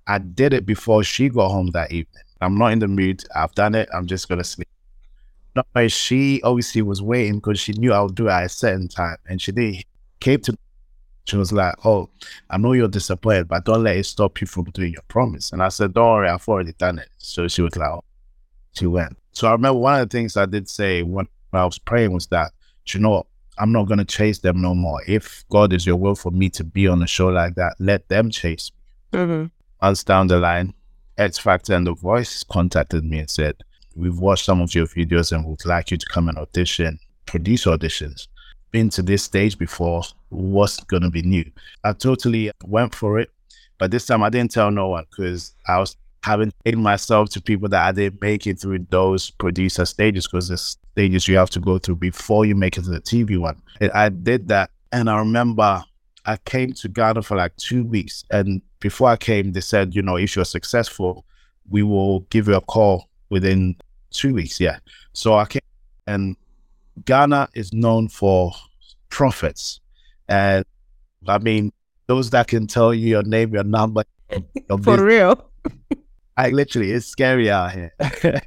I 0.07 0.17
did 0.17 0.53
it 0.53 0.65
before 0.65 1.03
she 1.03 1.29
got 1.29 1.49
home 1.49 1.71
that 1.71 1.91
evening. 1.91 2.23
I'm 2.41 2.57
not 2.57 2.71
in 2.71 2.79
the 2.79 2.87
mood. 2.87 3.23
I've 3.35 3.53
done 3.53 3.75
it. 3.75 3.89
I'm 3.93 4.07
just 4.07 4.27
going 4.27 4.39
to 4.39 4.43
sleep. 4.43 4.67
No, 5.55 5.87
she 5.87 6.41
obviously 6.43 6.81
was 6.81 7.01
waiting 7.01 7.35
because 7.35 7.59
she 7.59 7.73
knew 7.73 7.93
I 7.93 8.01
would 8.01 8.15
do 8.15 8.27
it 8.27 8.31
at 8.31 8.45
a 8.45 8.49
certain 8.49 8.87
time. 8.87 9.17
And 9.27 9.41
she 9.41 9.51
did. 9.51 9.83
Came 10.19 10.39
to 10.41 10.57
she 11.25 11.37
was 11.37 11.51
like, 11.51 11.75
Oh, 11.85 12.09
I 12.49 12.57
know 12.57 12.73
you're 12.73 12.87
disappointed, 12.87 13.47
but 13.47 13.65
don't 13.65 13.83
let 13.83 13.97
it 13.97 14.05
stop 14.05 14.41
you 14.41 14.47
from 14.47 14.65
doing 14.65 14.93
your 14.93 15.03
promise. 15.07 15.51
And 15.51 15.61
I 15.61 15.69
said, 15.69 15.93
Don't 15.93 16.07
worry, 16.07 16.29
I've 16.29 16.47
already 16.47 16.73
done 16.73 16.97
it. 16.99 17.09
So 17.17 17.47
she 17.47 17.61
was 17.61 17.75
like, 17.75 17.89
oh. 17.89 18.03
She 18.73 18.87
went. 18.87 19.17
So 19.31 19.47
I 19.47 19.51
remember 19.51 19.79
one 19.79 19.99
of 19.99 20.09
the 20.09 20.17
things 20.17 20.37
I 20.37 20.45
did 20.45 20.69
say 20.69 21.03
when 21.03 21.27
I 21.53 21.65
was 21.65 21.79
praying 21.79 22.13
was 22.13 22.27
that, 22.27 22.51
you 22.87 22.99
know, 22.99 23.25
I'm 23.59 23.71
not 23.71 23.87
going 23.87 23.99
to 23.99 24.05
chase 24.05 24.39
them 24.39 24.61
no 24.61 24.73
more. 24.73 25.01
If 25.07 25.43
God 25.49 25.73
is 25.73 25.85
your 25.85 25.97
will 25.97 26.15
for 26.15 26.31
me 26.31 26.49
to 26.51 26.63
be 26.63 26.87
on 26.87 27.01
a 27.03 27.07
show 27.07 27.27
like 27.27 27.55
that, 27.55 27.75
let 27.79 28.07
them 28.09 28.29
chase 28.29 28.71
me. 29.11 29.19
Mm-hmm. 29.19 29.45
Months 29.81 30.03
down 30.03 30.27
the 30.27 30.39
line, 30.39 30.73
X 31.17 31.37
Factor 31.37 31.73
and 31.73 31.85
The 31.85 31.93
Voice 31.93 32.43
contacted 32.43 33.03
me 33.03 33.19
and 33.19 33.29
said, 33.29 33.55
We've 33.95 34.19
watched 34.19 34.45
some 34.45 34.61
of 34.61 34.73
your 34.73 34.85
videos 34.85 35.31
and 35.31 35.45
would 35.45 35.65
like 35.65 35.91
you 35.91 35.97
to 35.97 36.05
come 36.05 36.29
and 36.29 36.37
audition, 36.37 36.99
produce 37.25 37.65
auditions 37.65 38.27
been 38.71 38.89
to 38.91 39.01
this 39.01 39.23
stage 39.23 39.57
before, 39.57 40.03
what's 40.29 40.79
going 40.83 41.03
to 41.03 41.09
be 41.09 41.21
new? 41.21 41.45
I 41.83 41.93
totally 41.93 42.51
went 42.65 42.93
for 42.93 43.19
it. 43.19 43.29
But 43.77 43.91
this 43.91 44.05
time 44.05 44.23
I 44.23 44.29
didn't 44.29 44.51
tell 44.51 44.71
no 44.71 44.89
one 44.89 45.05
because 45.09 45.53
I 45.67 45.79
was 45.79 45.95
having 46.23 46.51
taken 46.65 46.81
myself 46.81 47.29
to 47.29 47.41
people 47.41 47.69
that 47.69 47.87
I 47.87 47.91
didn't 47.91 48.21
make 48.21 48.45
it 48.45 48.59
through 48.59 48.85
those 48.89 49.29
producer 49.31 49.85
stages 49.85 50.27
because 50.27 50.49
the 50.49 50.77
stages 50.99 51.29
you 51.29 51.37
have 51.37 51.49
to 51.49 51.61
go 51.61 51.77
through 51.77 51.95
before 51.95 52.45
you 52.45 52.55
make 52.55 52.77
it 52.77 52.83
to 52.83 52.89
the 52.89 52.99
TV 52.99 53.37
one. 53.37 53.61
And 53.79 53.89
I 53.93 54.09
did 54.09 54.49
that. 54.49 54.69
And 54.91 55.09
I 55.09 55.17
remember 55.19 55.81
I 56.25 56.35
came 56.43 56.73
to 56.73 56.89
Ghana 56.89 57.21
for 57.21 57.37
like 57.37 57.55
two 57.55 57.85
weeks. 57.85 58.25
And 58.31 58.61
before 58.81 59.07
I 59.07 59.15
came, 59.15 59.53
they 59.53 59.61
said, 59.61 59.95
you 59.95 60.01
know, 60.01 60.17
if 60.17 60.35
you're 60.35 60.43
successful, 60.43 61.25
we 61.69 61.83
will 61.83 62.21
give 62.31 62.49
you 62.49 62.55
a 62.55 62.61
call 62.61 63.07
within 63.29 63.77
two 64.11 64.33
weeks. 64.33 64.59
Yeah. 64.59 64.79
So 65.13 65.35
I 65.35 65.45
came 65.45 65.61
and 66.05 66.35
Ghana 67.05 67.47
is 67.53 67.71
known 67.71 68.09
for 68.09 68.51
prophets. 69.09 69.79
And 70.27 70.65
I 71.27 71.37
mean, 71.37 71.71
those 72.07 72.29
that 72.31 72.47
can 72.47 72.67
tell 72.67 72.93
you 72.93 73.07
your 73.07 73.23
name, 73.23 73.53
your 73.53 73.63
number. 73.63 74.03
Your 74.69 74.77
for 74.77 75.03
real. 75.03 75.49
I 76.37 76.49
literally, 76.49 76.91
it's 76.91 77.07
scary 77.07 77.49
out 77.49 77.71
here. 77.71 77.93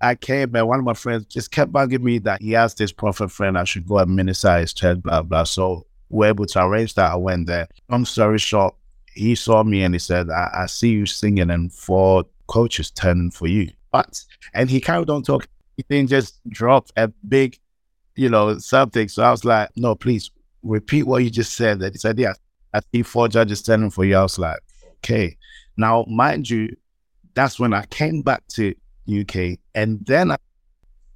I 0.00 0.14
came 0.14 0.54
and 0.54 0.66
one 0.66 0.78
of 0.78 0.84
my 0.84 0.94
friends 0.94 1.26
just 1.26 1.50
kept 1.50 1.72
bugging 1.72 2.02
me 2.02 2.18
that 2.20 2.40
he 2.40 2.52
has 2.52 2.74
this 2.74 2.92
prophet 2.92 3.30
friend 3.30 3.58
I 3.58 3.64
should 3.64 3.86
go 3.86 3.98
and 3.98 4.14
minister 4.14 4.58
his 4.58 4.72
church, 4.72 5.02
blah, 5.02 5.22
blah. 5.22 5.44
So 5.44 5.86
we're 6.08 6.28
able 6.28 6.46
to 6.46 6.64
arrange 6.64 6.94
that. 6.94 7.12
I 7.12 7.16
went 7.16 7.46
there. 7.46 7.68
Long 7.88 8.04
story 8.04 8.38
short, 8.38 8.74
he 9.14 9.34
saw 9.34 9.62
me 9.62 9.82
and 9.82 9.94
he 9.94 9.98
said, 9.98 10.30
I, 10.30 10.50
I 10.54 10.66
see 10.66 10.90
you 10.90 11.06
singing 11.06 11.50
and 11.50 11.72
four 11.72 12.24
coaches 12.46 12.90
turning 12.90 13.30
for 13.30 13.46
you. 13.46 13.70
But, 13.92 14.24
and 14.54 14.70
he 14.70 14.80
carried 14.80 15.10
on 15.10 15.22
talking. 15.22 15.48
He 15.76 15.84
didn't 15.88 16.10
just 16.10 16.40
drop 16.48 16.88
a 16.96 17.08
big 17.28 17.58
you 18.20 18.28
know, 18.28 18.58
something. 18.58 19.08
So 19.08 19.22
I 19.22 19.30
was 19.30 19.46
like, 19.46 19.70
no, 19.76 19.94
please 19.94 20.30
repeat 20.62 21.04
what 21.04 21.24
you 21.24 21.30
just 21.30 21.56
said. 21.56 21.78
That 21.80 21.94
he 21.94 21.98
said, 21.98 22.18
yeah, 22.18 22.34
I 22.74 22.80
see 22.92 23.02
four 23.02 23.28
judges 23.28 23.62
turning 23.62 23.90
for 23.90 24.04
you. 24.04 24.16
I 24.16 24.22
was 24.22 24.38
like, 24.38 24.58
okay. 24.98 25.38
Now, 25.78 26.04
mind 26.06 26.50
you, 26.50 26.76
that's 27.32 27.58
when 27.58 27.72
I 27.72 27.86
came 27.86 28.20
back 28.20 28.42
to 28.48 28.74
UK, 29.10 29.58
and 29.74 30.04
then 30.06 30.30
I 30.30 30.36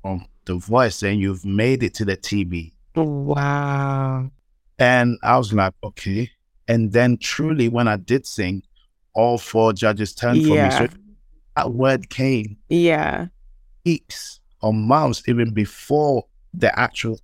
from 0.02 0.26
the 0.44 0.56
voice 0.56 0.96
saying 0.96 1.20
you've 1.20 1.44
made 1.44 1.82
it 1.82 1.94
to 1.94 2.04
the 2.04 2.16
TV. 2.16 2.72
Wow. 2.94 4.30
And 4.78 5.18
I 5.22 5.38
was 5.38 5.52
like, 5.52 5.72
okay. 5.82 6.30
And 6.68 6.92
then 6.92 7.16
truly, 7.16 7.68
when 7.68 7.88
I 7.88 7.96
did 7.96 8.26
sing, 8.26 8.62
all 9.14 9.38
four 9.38 9.72
judges 9.72 10.14
turned 10.14 10.42
yeah. 10.42 10.70
for 10.70 10.82
me. 10.82 10.88
So 10.88 10.94
that 11.56 11.72
word 11.72 12.10
came. 12.10 12.56
Yeah. 12.68 13.26
Weeks 13.84 14.40
or 14.60 14.74
months 14.74 15.22
even 15.26 15.52
before 15.52 16.24
the 16.52 16.76
actual 16.78 17.18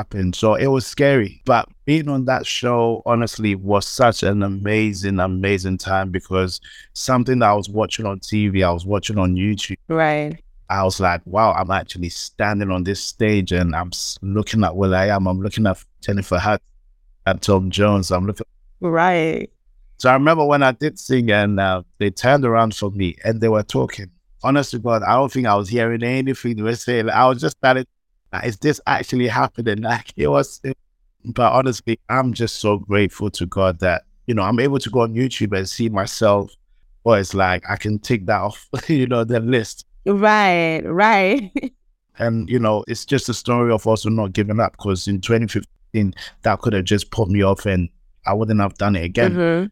happened. 0.00 0.34
So 0.34 0.54
it 0.54 0.68
was 0.68 0.86
scary. 0.86 1.42
But 1.44 1.68
being 1.84 2.08
on 2.08 2.24
that 2.24 2.46
show, 2.46 3.02
honestly, 3.04 3.54
was 3.54 3.86
such 3.86 4.22
an 4.22 4.42
amazing, 4.42 5.20
amazing 5.20 5.76
time 5.76 6.10
because 6.10 6.60
something 6.94 7.40
that 7.40 7.50
I 7.50 7.54
was 7.54 7.68
watching 7.68 8.06
on 8.06 8.20
TV, 8.20 8.64
I 8.64 8.72
was 8.72 8.86
watching 8.86 9.18
on 9.18 9.34
YouTube. 9.34 9.76
Right. 9.88 10.42
I 10.70 10.84
was 10.84 11.00
like, 11.00 11.20
wow, 11.26 11.52
I'm 11.52 11.70
actually 11.70 12.08
standing 12.08 12.70
on 12.70 12.84
this 12.84 13.02
stage 13.02 13.52
and 13.52 13.74
I'm 13.76 13.90
looking 14.22 14.64
at 14.64 14.74
where 14.74 14.94
I 14.94 15.08
am. 15.08 15.26
I'm 15.26 15.40
looking 15.42 15.66
at 15.66 15.84
Jennifer 16.00 16.38
Hudson 16.38 16.66
and 17.26 17.42
Tom 17.42 17.70
Jones. 17.70 18.10
I'm 18.10 18.26
looking. 18.26 18.46
Right. 18.80 19.50
So 19.98 20.08
I 20.08 20.14
remember 20.14 20.46
when 20.46 20.62
I 20.62 20.72
did 20.72 20.98
sing 20.98 21.30
and 21.30 21.60
uh, 21.60 21.82
they 21.98 22.10
turned 22.10 22.46
around 22.46 22.74
for 22.74 22.90
me 22.90 23.16
and 23.24 23.40
they 23.40 23.48
were 23.48 23.62
talking. 23.62 24.10
Honestly, 24.42 24.78
God, 24.78 25.02
I 25.02 25.16
don't 25.16 25.30
think 25.30 25.46
I 25.46 25.54
was 25.56 25.68
hearing 25.68 26.02
anything 26.02 26.56
they 26.56 26.62
were 26.62 26.74
saying. 26.74 27.10
I 27.10 27.26
was 27.26 27.38
just 27.42 27.60
starting 28.30 28.48
is 28.48 28.56
this 28.58 28.80
actually 28.86 29.28
happening? 29.28 29.82
Like 29.90 30.12
it 30.16 30.28
was, 30.28 30.60
but 31.24 31.52
honestly, 31.52 31.98
I'm 32.08 32.32
just 32.32 32.56
so 32.56 32.78
grateful 32.78 33.30
to 33.30 33.46
God 33.46 33.80
that, 33.80 34.04
you 34.26 34.34
know, 34.34 34.42
I'm 34.42 34.60
able 34.60 34.78
to 34.78 34.90
go 34.90 35.00
on 35.00 35.14
YouTube 35.14 35.56
and 35.56 35.68
see 35.68 35.88
myself. 35.88 36.52
Or 37.02 37.18
it's 37.18 37.34
like, 37.34 37.64
I 37.68 37.76
can 37.76 37.98
take 37.98 38.26
that 38.26 38.40
off, 38.40 38.68
you 38.88 39.06
know, 39.06 39.24
the 39.24 39.40
list. 39.40 39.86
Right, 40.06 40.82
right. 40.84 41.50
and, 42.18 42.48
you 42.48 42.58
know, 42.58 42.84
it's 42.88 43.04
just 43.04 43.28
a 43.28 43.34
story 43.34 43.72
of 43.72 43.86
also 43.86 44.10
not 44.10 44.32
giving 44.32 44.60
up 44.60 44.72
because 44.72 45.08
in 45.08 45.20
2015, 45.20 46.14
that 46.42 46.58
could 46.60 46.74
have 46.74 46.84
just 46.84 47.10
put 47.10 47.28
me 47.28 47.42
off 47.42 47.66
and 47.66 47.88
I 48.26 48.34
wouldn't 48.34 48.60
have 48.60 48.74
done 48.74 48.96
it 48.96 49.04
again. 49.04 49.32
Mm-hmm. 49.32 49.66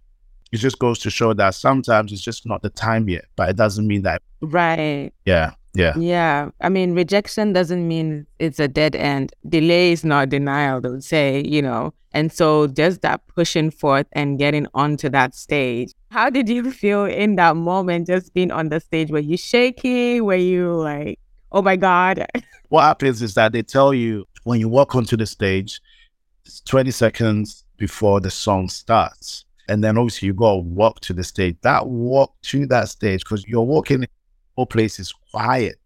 It 0.50 0.56
just 0.56 0.78
goes 0.78 0.98
to 1.00 1.10
show 1.10 1.34
that 1.34 1.54
sometimes 1.54 2.12
it's 2.12 2.22
just 2.22 2.46
not 2.46 2.62
the 2.62 2.70
time 2.70 3.08
yet, 3.10 3.26
but 3.36 3.50
it 3.50 3.56
doesn't 3.56 3.86
mean 3.86 4.02
that. 4.02 4.22
Right. 4.40 5.12
Yeah. 5.26 5.52
Yeah. 5.78 5.96
Yeah. 5.96 6.50
I 6.60 6.68
mean, 6.68 6.94
rejection 6.94 7.52
doesn't 7.52 7.86
mean 7.86 8.26
it's 8.40 8.58
a 8.58 8.66
dead 8.66 8.96
end. 8.96 9.32
Delay 9.48 9.92
is 9.92 10.04
not 10.04 10.28
denial, 10.28 10.80
they 10.80 10.88
would 10.88 11.04
say, 11.04 11.44
you 11.46 11.62
know. 11.62 11.94
And 12.12 12.32
so 12.32 12.66
just 12.66 13.02
that 13.02 13.20
pushing 13.28 13.70
forth 13.70 14.08
and 14.12 14.40
getting 14.40 14.66
onto 14.74 15.08
that 15.10 15.36
stage. 15.36 15.92
How 16.10 16.30
did 16.30 16.48
you 16.48 16.72
feel 16.72 17.04
in 17.04 17.36
that 17.36 17.54
moment, 17.54 18.08
just 18.08 18.34
being 18.34 18.50
on 18.50 18.70
the 18.70 18.80
stage? 18.80 19.12
Were 19.12 19.20
you 19.20 19.36
shaking? 19.36 20.24
Were 20.24 20.34
you 20.34 20.74
like, 20.74 21.20
oh 21.52 21.62
my 21.62 21.76
God? 21.76 22.26
what 22.70 22.82
happens 22.82 23.22
is 23.22 23.34
that 23.34 23.52
they 23.52 23.62
tell 23.62 23.94
you 23.94 24.26
when 24.42 24.58
you 24.58 24.68
walk 24.68 24.96
onto 24.96 25.16
the 25.16 25.26
stage, 25.26 25.80
it's 26.44 26.60
20 26.62 26.90
seconds 26.90 27.64
before 27.76 28.20
the 28.20 28.30
song 28.30 28.68
starts. 28.68 29.44
And 29.68 29.84
then 29.84 29.96
obviously 29.96 30.26
you 30.26 30.34
go 30.34 30.56
walk 30.56 30.98
to 31.00 31.12
the 31.12 31.22
stage. 31.22 31.56
That 31.62 31.86
walk 31.86 32.34
to 32.44 32.66
that 32.66 32.88
stage, 32.88 33.22
because 33.22 33.46
you're 33.46 33.62
walking 33.62 34.06
whole 34.58 34.66
place 34.66 34.98
is 34.98 35.14
quiet 35.30 35.78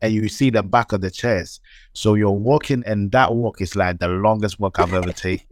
and 0.00 0.14
you 0.14 0.28
see 0.28 0.48
the 0.50 0.62
back 0.62 0.92
of 0.92 1.00
the 1.00 1.10
chairs. 1.10 1.60
So 1.94 2.14
you're 2.14 2.30
walking, 2.30 2.84
and 2.86 3.10
that 3.10 3.34
walk 3.34 3.60
is 3.60 3.74
like 3.74 3.98
the 3.98 4.08
longest 4.08 4.60
walk 4.60 4.78
I've 4.78 4.94
ever 4.94 5.12
taken. 5.12 5.46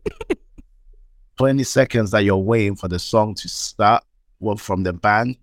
20 1.39 1.65
seconds 1.65 2.13
that 2.13 2.21
you're 2.25 2.37
waiting 2.37 2.77
for 2.77 2.87
the 2.87 2.99
song 2.99 3.35
to 3.35 3.49
start 3.49 4.05
well, 4.39 4.57
from 4.57 4.83
the 4.83 4.93
band 4.93 5.37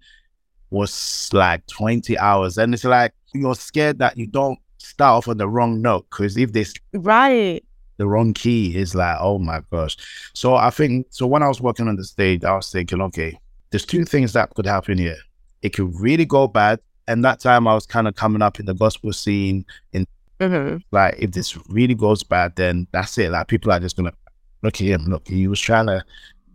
was 0.69 1.29
like 1.33 1.65
20 1.67 2.17
hours. 2.19 2.57
And 2.57 2.73
it's 2.73 2.83
like 2.83 3.13
you're 3.33 3.55
scared 3.55 3.99
that 3.99 4.15
you 4.15 4.27
don't 4.27 4.59
start 4.77 5.17
off 5.17 5.27
on 5.27 5.37
the 5.37 5.47
wrong 5.47 5.81
note 5.81 6.05
because 6.09 6.37
if 6.37 6.53
they 6.53 6.65
right 6.93 7.63
the 7.97 8.07
wrong 8.07 8.33
key 8.33 8.75
is 8.75 8.95
like 8.95 9.17
oh 9.19 9.37
my 9.37 9.61
gosh 9.71 9.97
so 10.33 10.55
i 10.55 10.69
think 10.69 11.05
so 11.09 11.27
when 11.27 11.43
i 11.43 11.47
was 11.47 11.61
working 11.61 11.87
on 11.87 11.95
the 11.97 12.03
stage 12.03 12.43
i 12.45 12.55
was 12.55 12.71
thinking 12.71 13.01
okay 13.01 13.37
there's 13.69 13.85
two 13.85 14.05
things 14.05 14.33
that 14.33 14.49
could 14.55 14.65
happen 14.65 14.97
here 14.97 15.17
it 15.61 15.69
could 15.73 15.93
really 15.99 16.25
go 16.25 16.47
bad 16.47 16.79
and 17.09 17.25
that 17.25 17.39
time 17.39 17.67
I 17.67 17.73
was 17.73 17.87
kind 17.87 18.07
of 18.07 18.15
coming 18.15 18.43
up 18.43 18.59
in 18.59 18.67
the 18.67 18.75
gospel 18.75 19.11
scene. 19.11 19.65
In 19.93 20.05
mm-hmm. 20.39 20.77
like, 20.91 21.15
if 21.17 21.31
this 21.31 21.57
really 21.67 21.95
goes 21.95 22.23
bad, 22.23 22.55
then 22.55 22.87
that's 22.91 23.17
it. 23.17 23.31
Like, 23.31 23.47
people 23.47 23.71
are 23.71 23.79
just 23.79 23.97
gonna 23.97 24.13
look 24.61 24.75
at 24.75 24.87
him. 24.87 25.05
Look, 25.05 25.27
he 25.27 25.47
was 25.47 25.59
trying 25.59 25.87
to 25.87 26.05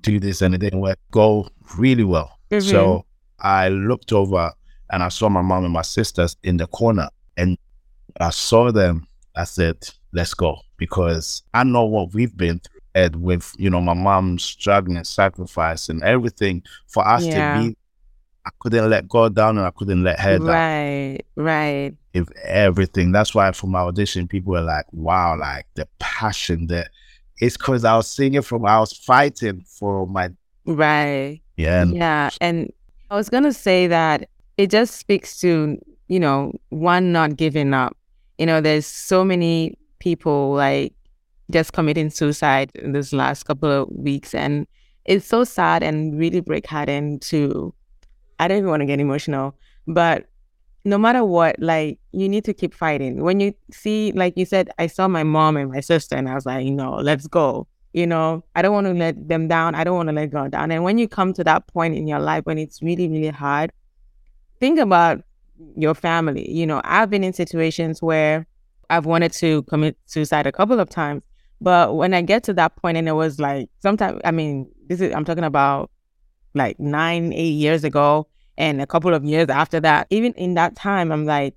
do 0.00 0.20
this 0.20 0.42
and 0.42 0.54
it 0.54 0.58
didn't 0.58 0.80
work. 0.80 0.99
Go 1.11 1.49
really 1.76 2.04
well. 2.04 2.38
Mm-hmm. 2.50 2.68
So 2.70 3.04
I 3.40 3.68
looked 3.68 4.12
over 4.12 4.52
and 4.90 5.02
I 5.02 5.08
saw 5.08 5.28
my 5.28 5.42
mom 5.42 5.64
and 5.64 5.73
my 5.73 5.82
sisters 5.82 6.37
in 6.44 6.56
the 6.56 6.68
corner. 6.68 7.08
And 7.37 7.58
I 8.20 8.30
saw 8.30 8.70
them. 8.70 9.08
I 9.34 9.42
said, 9.42 9.88
let's 10.12 10.34
go 10.34 10.58
because 10.76 11.42
I 11.52 11.64
know 11.64 11.84
what 11.84 12.14
we've 12.14 12.37
been 12.37 12.61
through. 12.61 12.80
And 12.94 13.16
with, 13.16 13.52
you 13.58 13.70
know, 13.70 13.80
my 13.80 13.94
mom 13.94 14.38
struggling, 14.38 15.02
sacrificing 15.02 16.00
everything 16.04 16.62
for 16.87 17.04
us 17.04 17.25
Yeah. 17.25 17.56
to 17.56 17.68
be, 17.70 17.76
I 18.47 18.51
couldn't 18.59 18.91
let 18.91 19.09
God 19.09 19.35
down 19.35 19.57
and 19.57 19.67
I 19.67 19.71
couldn't 19.71 20.03
let 20.05 20.21
her 20.21 20.39
down. 20.39 20.47
Right, 20.49 21.21
right. 21.37 21.95
If 22.13 22.31
everything. 22.43 23.11
That's 23.13 23.35
why 23.35 23.51
for 23.53 23.67
my 23.69 23.81
audition, 23.81 24.29
people 24.29 24.53
were 24.53 24.61
like, 24.61 24.85
wow, 24.93 25.37
like 25.39 25.67
the 25.75 25.89
passion 25.99 26.67
that 26.67 26.89
it's 27.39 27.57
because 27.57 27.85
I 27.85 27.97
was 27.97 28.11
singing 28.11 28.43
from, 28.43 28.67
I 28.67 28.79
was 28.81 28.93
fighting 28.93 29.65
for 29.67 30.07
my, 30.07 30.31
Right. 30.67 31.41
yeah. 31.57 31.83
And 31.83 31.95
Yeah. 31.97 32.31
And 32.41 32.73
I 33.11 33.17
was 33.17 33.29
going 33.29 33.45
to 33.45 33.53
say 33.53 33.87
that 33.87 34.29
it 34.57 34.71
just 34.71 34.97
speaks 34.97 35.39
to, 35.41 35.79
you 36.09 36.21
know, 36.21 36.53
one 36.69 37.13
not 37.13 37.37
giving 37.37 37.75
up. 37.75 37.97
You 38.39 38.47
know, 38.47 38.61
there's 38.61 38.87
so 38.87 39.25
many 39.25 39.77
people 39.99 40.53
like 40.53 40.93
just 41.51 41.73
committing 41.73 42.11
suicide 42.11 42.71
in 42.75 42.93
this 42.93 43.13
last 43.13 43.45
couple 43.45 43.71
of 43.71 43.89
weeks. 43.91 44.35
And 44.35 44.67
it's 45.05 45.27
so 45.27 45.45
sad 45.45 45.83
and 45.83 46.19
really 46.19 46.41
break 46.41 46.65
breakhearted 46.65 47.21
to, 47.29 47.75
I 48.38 48.49
don't 48.49 48.59
even 48.59 48.71
want 48.71 48.81
to 48.81 48.87
get 48.87 49.00
emotional, 49.00 49.55
but 49.87 50.26
no 50.85 50.99
matter 50.99 51.25
what, 51.25 51.57
like 51.59 51.99
you 52.12 52.29
need 52.29 52.45
to 52.45 52.53
keep 52.53 52.75
fighting. 52.75 53.23
When 53.23 53.41
you 53.41 53.55
see, 53.71 54.12
like 54.12 54.35
you 54.37 54.45
said, 54.45 54.69
I 54.79 54.87
saw 54.87 55.09
my 55.09 55.23
mom 55.23 55.57
and 55.57 55.71
my 55.71 55.81
sister, 55.81 56.17
and 56.17 56.29
I 56.29 56.35
was 56.35 56.47
like, 56.47 56.64
you 56.64 56.73
know, 56.73 56.97
let's 56.97 57.26
go. 57.26 57.67
You 57.93 58.07
know, 58.07 58.45
I 58.57 58.62
don't 58.62 58.75
want 58.75 58.87
to 58.88 58.93
let 58.93 59.29
them 59.29 59.47
down. 59.47 59.75
I 59.75 59.85
don't 59.85 59.97
want 59.97 60.09
to 60.09 60.12
let 60.14 60.31
God 60.31 60.50
down. 60.50 60.73
And 60.73 60.83
when 60.83 60.99
you 60.99 61.09
come 61.09 61.33
to 61.35 61.45
that 61.45 61.69
point 61.69 61.97
in 61.97 62.09
your 62.09 62.19
life 62.19 62.45
when 62.45 62.59
it's 62.59 62.83
really, 62.83 63.09
really 63.09 63.29
hard, 63.29 63.73
think 64.59 64.81
about 64.81 65.23
your 65.76 65.95
family. 65.95 66.50
You 66.50 66.67
know, 66.67 66.81
I've 66.85 67.09
been 67.09 67.23
in 67.23 67.33
situations 67.33 68.03
where 68.03 68.47
I've 68.91 69.07
wanted 69.07 69.33
to 69.35 69.62
commit 69.64 69.97
suicide 70.07 70.47
a 70.47 70.53
couple 70.53 70.81
of 70.81 70.91
times, 70.91 71.25
but 71.61 71.97
when 71.97 72.12
I 72.14 72.21
get 72.21 72.43
to 72.45 72.53
that 72.55 72.76
point, 72.76 72.97
and 72.97 73.09
it 73.09 73.12
was 73.12 73.38
like 73.38 73.71
sometimes, 73.81 74.21
I 74.25 74.33
mean, 74.33 74.71
this 74.88 75.00
is 75.00 75.14
I'm 75.14 75.25
talking 75.25 75.45
about 75.45 75.91
like 76.54 76.78
nine, 76.78 77.32
eight 77.32 77.54
years 77.54 77.84
ago, 77.84 78.26
and 78.56 78.80
a 78.80 78.87
couple 78.87 79.12
of 79.12 79.25
years 79.25 79.49
after 79.49 79.80
that. 79.80 80.06
Even 80.11 80.32
in 80.34 80.54
that 80.54 80.76
time, 80.76 81.11
I'm 81.11 81.25
like, 81.25 81.54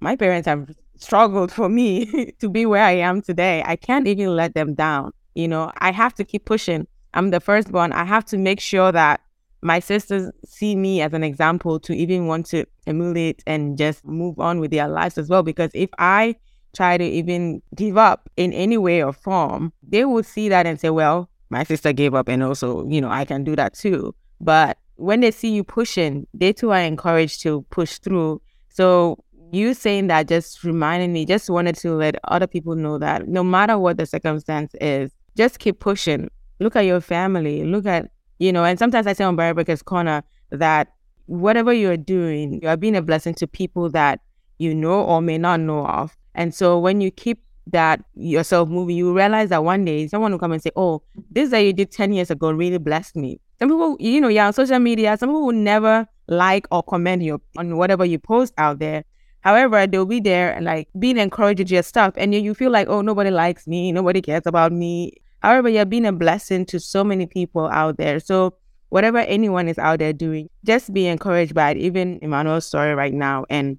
my 0.00 0.16
parents 0.16 0.46
have 0.46 0.70
struggled 0.96 1.52
for 1.52 1.68
me 1.68 2.32
to 2.40 2.48
be 2.48 2.66
where 2.66 2.82
I 2.82 2.92
am 2.92 3.22
today. 3.22 3.62
I 3.64 3.76
can't 3.76 4.06
even 4.06 4.34
let 4.34 4.54
them 4.54 4.74
down. 4.74 5.12
You 5.34 5.48
know, 5.48 5.72
I 5.78 5.92
have 5.92 6.14
to 6.14 6.24
keep 6.24 6.44
pushing. 6.44 6.86
I'm 7.14 7.30
the 7.30 7.40
firstborn. 7.40 7.92
I 7.92 8.04
have 8.04 8.24
to 8.26 8.38
make 8.38 8.60
sure 8.60 8.92
that 8.92 9.20
my 9.62 9.78
sisters 9.78 10.30
see 10.44 10.74
me 10.74 11.00
as 11.00 11.12
an 11.12 11.22
example 11.22 11.78
to 11.80 11.94
even 11.94 12.26
want 12.26 12.46
to 12.46 12.66
emulate 12.86 13.42
and 13.46 13.78
just 13.78 14.04
move 14.04 14.38
on 14.40 14.58
with 14.58 14.70
their 14.70 14.88
lives 14.88 15.18
as 15.18 15.28
well. 15.28 15.42
Because 15.42 15.70
if 15.74 15.90
I 15.98 16.36
try 16.74 16.96
to 16.96 17.04
even 17.04 17.62
give 17.74 17.96
up 17.96 18.28
in 18.36 18.52
any 18.52 18.78
way 18.78 19.02
or 19.02 19.12
form, 19.12 19.72
they 19.86 20.04
will 20.04 20.22
see 20.22 20.48
that 20.48 20.66
and 20.66 20.80
say, 20.80 20.90
well, 20.90 21.28
my 21.50 21.64
sister 21.64 21.92
gave 21.92 22.14
up 22.14 22.28
and 22.28 22.42
also, 22.42 22.88
you 22.88 23.00
know, 23.00 23.10
I 23.10 23.24
can 23.24 23.44
do 23.44 23.54
that 23.56 23.74
too. 23.74 24.14
But 24.42 24.78
when 24.96 25.20
they 25.20 25.30
see 25.30 25.50
you 25.50 25.64
pushing, 25.64 26.26
they 26.34 26.52
too 26.52 26.72
are 26.72 26.80
encouraged 26.80 27.42
to 27.42 27.62
push 27.70 27.98
through. 27.98 28.42
So 28.68 29.22
you 29.52 29.72
saying 29.74 30.08
that 30.08 30.28
just 30.28 30.64
reminded 30.64 31.10
me, 31.10 31.24
just 31.24 31.48
wanted 31.48 31.76
to 31.76 31.94
let 31.94 32.16
other 32.24 32.46
people 32.46 32.74
know 32.74 32.98
that 32.98 33.28
no 33.28 33.44
matter 33.44 33.78
what 33.78 33.98
the 33.98 34.06
circumstance 34.06 34.74
is, 34.80 35.12
just 35.36 35.58
keep 35.58 35.78
pushing. 35.78 36.28
Look 36.58 36.76
at 36.76 36.84
your 36.84 37.00
family. 37.00 37.64
Look 37.64 37.86
at, 37.86 38.10
you 38.38 38.52
know, 38.52 38.64
and 38.64 38.78
sometimes 38.78 39.06
I 39.06 39.12
say 39.12 39.24
on 39.24 39.36
Barry 39.36 39.64
Corner 39.84 40.22
that 40.50 40.88
whatever 41.26 41.72
you're 41.72 41.96
doing, 41.96 42.60
you 42.62 42.68
are 42.68 42.76
being 42.76 42.96
a 42.96 43.02
blessing 43.02 43.34
to 43.34 43.46
people 43.46 43.90
that 43.90 44.20
you 44.58 44.74
know 44.74 45.02
or 45.02 45.22
may 45.22 45.38
not 45.38 45.60
know 45.60 45.86
of. 45.86 46.16
And 46.34 46.54
so 46.54 46.78
when 46.78 47.00
you 47.00 47.10
keep 47.10 47.42
that 47.68 48.02
yourself 48.14 48.68
moving, 48.68 48.96
you 48.96 49.14
realize 49.14 49.50
that 49.50 49.64
one 49.64 49.84
day 49.84 50.08
someone 50.08 50.32
will 50.32 50.38
come 50.38 50.52
and 50.52 50.62
say, 50.62 50.70
Oh, 50.76 51.02
this 51.30 51.50
that 51.50 51.60
you 51.60 51.72
did 51.72 51.90
10 51.90 52.12
years 52.12 52.30
ago 52.30 52.50
really 52.50 52.78
blessed 52.78 53.16
me. 53.16 53.40
Some 53.62 53.68
people, 53.68 53.96
you 54.00 54.20
know, 54.20 54.26
yeah, 54.26 54.48
on 54.48 54.52
social 54.52 54.80
media, 54.80 55.16
some 55.16 55.28
people 55.28 55.46
will 55.46 55.52
never 55.52 56.04
like 56.26 56.66
or 56.72 56.82
comment 56.82 57.22
your 57.22 57.40
on 57.56 57.76
whatever 57.76 58.04
you 58.04 58.18
post 58.18 58.52
out 58.58 58.80
there. 58.80 59.04
However, 59.42 59.86
they'll 59.86 60.04
be 60.04 60.18
there 60.18 60.52
and 60.52 60.64
like 60.64 60.88
being 60.98 61.16
encouraged 61.16 61.60
with 61.60 61.70
your 61.70 61.84
stuff, 61.84 62.12
and 62.16 62.34
you, 62.34 62.40
you 62.40 62.54
feel 62.54 62.72
like, 62.72 62.88
oh, 62.88 63.02
nobody 63.02 63.30
likes 63.30 63.68
me, 63.68 63.92
nobody 63.92 64.20
cares 64.20 64.42
about 64.46 64.72
me. 64.72 65.12
However, 65.42 65.68
you're 65.68 65.84
being 65.84 66.06
a 66.06 66.12
blessing 66.12 66.66
to 66.66 66.80
so 66.80 67.04
many 67.04 67.24
people 67.24 67.68
out 67.68 67.98
there. 67.98 68.18
So 68.18 68.54
whatever 68.88 69.18
anyone 69.18 69.68
is 69.68 69.78
out 69.78 70.00
there 70.00 70.12
doing, 70.12 70.50
just 70.64 70.92
be 70.92 71.06
encouraged 71.06 71.54
by 71.54 71.70
it. 71.70 71.76
Even 71.76 72.18
Emmanuel's 72.20 72.66
story 72.66 72.96
right 72.96 73.14
now, 73.14 73.44
and 73.48 73.78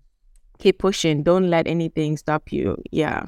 keep 0.59 0.79
pushing. 0.79 1.23
Don't 1.23 1.49
let 1.49 1.67
anything 1.67 2.15
stop 2.15 2.53
you. 2.53 2.81
Yeah, 2.91 3.25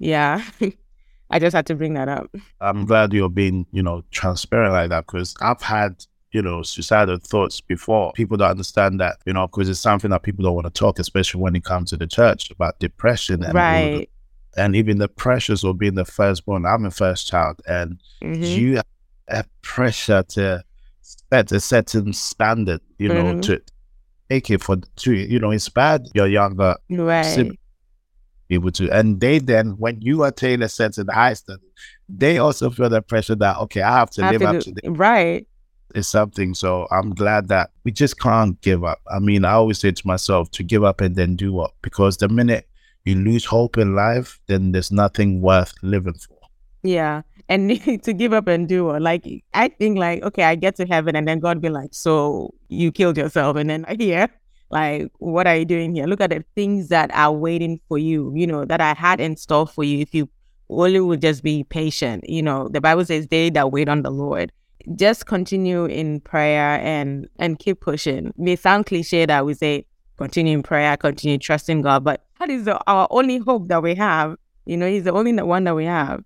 yeah. 0.00 0.42
I 1.30 1.38
just 1.38 1.54
had 1.56 1.66
to 1.66 1.74
bring 1.74 1.94
that 1.94 2.08
up. 2.08 2.34
I'm 2.60 2.86
glad 2.86 3.12
you're 3.12 3.28
being, 3.28 3.66
you 3.72 3.82
know, 3.82 4.04
transparent 4.10 4.72
like 4.72 4.90
that 4.90 5.06
because 5.06 5.34
I've 5.40 5.60
had, 5.62 6.04
you 6.32 6.40
know, 6.42 6.62
suicidal 6.62 7.18
thoughts 7.18 7.60
before. 7.60 8.12
People 8.12 8.36
don't 8.36 8.50
understand 8.50 9.00
that, 9.00 9.16
you 9.26 9.32
know, 9.32 9.46
because 9.46 9.68
it's 9.68 9.80
something 9.80 10.10
that 10.10 10.22
people 10.22 10.44
don't 10.44 10.54
want 10.54 10.66
to 10.66 10.70
talk, 10.78 10.98
especially 10.98 11.40
when 11.40 11.56
it 11.56 11.64
comes 11.64 11.90
to 11.90 11.96
the 11.96 12.06
church 12.06 12.50
about 12.50 12.78
depression 12.78 13.42
and 13.42 13.54
right. 13.54 14.08
and 14.56 14.74
even 14.76 14.98
the 14.98 15.08
pressures 15.08 15.64
of 15.64 15.78
being 15.78 15.96
the 15.96 16.04
firstborn. 16.04 16.64
I'm 16.64 16.84
a 16.86 16.90
first 16.90 17.28
child, 17.28 17.60
and 17.66 17.98
Mhm. 18.22 18.56
you 18.56 18.80
have 19.28 19.48
pressure 19.62 20.22
to 20.22 20.62
set 21.02 21.50
a 21.52 21.60
certain 21.60 22.12
standard, 22.12 22.80
you 22.98 23.08
know, 23.08 23.34
Mhm. 23.34 23.42
to 23.42 23.60
take 24.30 24.50
it 24.50 24.62
for 24.62 24.76
to 24.76 25.12
you 25.14 25.38
know, 25.40 25.50
it's 25.50 25.68
bad 25.68 26.06
your 26.14 26.26
younger 26.28 26.76
Right. 26.88 27.22
sim- 27.24 27.58
people 28.48 28.70
to 28.72 28.90
and 28.90 29.20
they 29.20 29.38
then 29.38 29.70
when 29.78 30.00
you 30.00 30.24
attain 30.24 30.62
a 30.62 30.68
certain 30.68 31.08
high 31.08 31.34
standard, 31.34 31.70
they 32.08 32.38
also 32.38 32.70
feel 32.70 32.88
the 32.88 33.02
pressure 33.02 33.34
that 33.34 33.56
okay, 33.58 33.82
I 33.82 33.98
have 33.98 34.10
to 34.10 34.22
I 34.22 34.32
have 34.32 34.32
live 34.32 34.40
to 34.40 34.46
up 34.48 34.54
do- 34.54 34.60
to 34.60 34.70
this 34.72 34.98
right. 34.98 35.46
It's 35.94 36.08
something. 36.08 36.52
So 36.52 36.86
I'm 36.90 37.14
glad 37.14 37.48
that 37.48 37.70
we 37.84 37.92
just 37.92 38.18
can't 38.20 38.60
give 38.60 38.84
up. 38.84 39.00
I 39.10 39.18
mean, 39.18 39.44
I 39.44 39.52
always 39.52 39.78
say 39.78 39.92
to 39.92 40.06
myself 40.06 40.50
to 40.50 40.62
give 40.62 40.84
up 40.84 41.00
and 41.00 41.16
then 41.16 41.36
do 41.36 41.52
what? 41.52 41.72
Because 41.80 42.18
the 42.18 42.28
minute 42.28 42.68
you 43.04 43.14
lose 43.14 43.44
hope 43.44 43.78
in 43.78 43.94
life, 43.94 44.38
then 44.46 44.72
there's 44.72 44.90
nothing 44.90 45.40
worth 45.40 45.72
living 45.82 46.14
for. 46.14 46.36
Yeah. 46.82 47.22
And 47.48 47.70
to 48.02 48.12
give 48.12 48.32
up 48.32 48.48
and 48.48 48.68
do 48.68 48.90
it. 48.90 49.00
Like 49.00 49.24
I 49.54 49.68
think 49.68 49.96
like, 49.96 50.22
okay, 50.22 50.42
I 50.42 50.56
get 50.56 50.76
to 50.76 50.86
heaven 50.86 51.16
and 51.16 51.26
then 51.26 51.38
God 51.38 51.60
be 51.60 51.68
like, 51.68 51.90
So 51.92 52.52
you 52.68 52.92
killed 52.92 53.16
yourself 53.16 53.56
and 53.56 53.70
then 53.70 53.84
I 53.88 53.94
hear 53.94 54.28
like 54.70 55.10
what 55.18 55.46
are 55.46 55.56
you 55.56 55.64
doing 55.64 55.94
here? 55.94 56.06
Look 56.06 56.20
at 56.20 56.30
the 56.30 56.44
things 56.54 56.88
that 56.88 57.10
are 57.14 57.32
waiting 57.32 57.80
for 57.88 57.98
you, 57.98 58.32
you 58.34 58.46
know, 58.46 58.64
that 58.64 58.80
I 58.80 58.94
had 58.94 59.20
in 59.20 59.36
store 59.36 59.66
for 59.66 59.84
you 59.84 60.00
if 60.00 60.14
you 60.14 60.28
only 60.68 61.00
would 61.00 61.20
just 61.20 61.42
be 61.42 61.64
patient. 61.64 62.28
You 62.28 62.42
know, 62.42 62.68
the 62.68 62.80
Bible 62.80 63.04
says 63.04 63.28
they 63.28 63.50
that 63.50 63.70
wait 63.70 63.88
on 63.88 64.02
the 64.02 64.10
Lord. 64.10 64.52
Just 64.94 65.26
continue 65.26 65.84
in 65.86 66.20
prayer 66.20 66.80
and 66.80 67.28
and 67.38 67.58
keep 67.58 67.80
pushing. 67.80 68.28
It 68.28 68.38
may 68.38 68.56
sound 68.56 68.86
cliche 68.86 69.26
that 69.26 69.46
we 69.46 69.54
say 69.54 69.86
continue 70.16 70.54
in 70.54 70.62
prayer, 70.62 70.96
continue 70.96 71.38
trusting 71.38 71.82
God, 71.82 72.04
but 72.04 72.24
that 72.38 72.50
is 72.50 72.64
the, 72.64 72.78
our 72.86 73.06
only 73.10 73.38
hope 73.38 73.68
that 73.68 73.82
we 73.82 73.94
have. 73.94 74.36
You 74.64 74.76
know, 74.76 74.88
He's 74.88 75.04
the 75.04 75.12
only 75.12 75.32
one 75.42 75.64
that 75.64 75.74
we 75.74 75.84
have. 75.84 76.22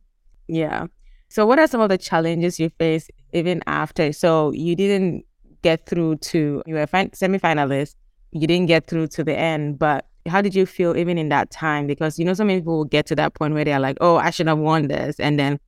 Yeah. 0.49 0.87
So, 1.29 1.47
what 1.47 1.59
are 1.59 1.67
some 1.67 1.81
of 1.81 1.89
the 1.89 1.99
challenges 1.99 2.59
you 2.59 2.71
face 2.71 3.09
even 3.33 3.63
after? 3.67 4.13
So, 4.13 4.53
you 4.53 4.75
didn't 4.75 5.25
get 5.63 5.87
through 5.87 6.17
to 6.17 6.63
you 6.67 6.75
were 6.75 6.87
fin- 6.87 7.13
semi-finalist. 7.13 7.95
You 8.33 8.47
didn't 8.47 8.67
get 8.67 8.87
through 8.87 9.09
to 9.09 9.25
the 9.25 9.37
end, 9.37 9.79
but 9.79 10.07
how 10.27 10.41
did 10.41 10.55
you 10.55 10.67
feel 10.67 10.97
even 10.97 11.19
in 11.19 11.31
that 11.31 11.51
time? 11.51 11.87
Because 11.87 12.19
you 12.19 12.25
know, 12.25 12.35
so 12.35 12.45
many 12.45 12.61
people 12.61 12.79
will 12.79 12.85
get 12.85 13.07
to 13.07 13.17
that 13.17 13.35
point 13.35 13.55
where 13.55 13.65
they're 13.65 13.81
like, 13.81 13.97
"Oh, 14.01 14.17
I 14.17 14.31
should 14.31 14.47
have 14.47 14.59
won 14.59 14.89
this," 14.89 15.19
and 15.19 15.39
then 15.39 15.59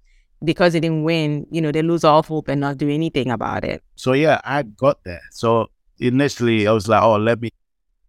because 0.44 0.72
they 0.72 0.81
didn't 0.81 1.05
win, 1.05 1.46
you 1.51 1.61
know, 1.61 1.72
they 1.72 1.83
lose 1.83 2.05
all 2.05 2.22
hope 2.22 2.48
and 2.48 2.61
not 2.61 2.79
do 2.79 2.88
anything 2.88 3.31
about 3.31 3.64
it. 3.64 3.83
So 3.96 4.12
yeah, 4.12 4.40
I 4.44 4.62
got 4.62 5.03
there. 5.05 5.22
So 5.31 5.70
initially 5.98 6.66
I 6.66 6.72
was 6.72 6.88
like, 6.88 7.03
oh, 7.03 7.16
let 7.16 7.40
me, 7.40 7.51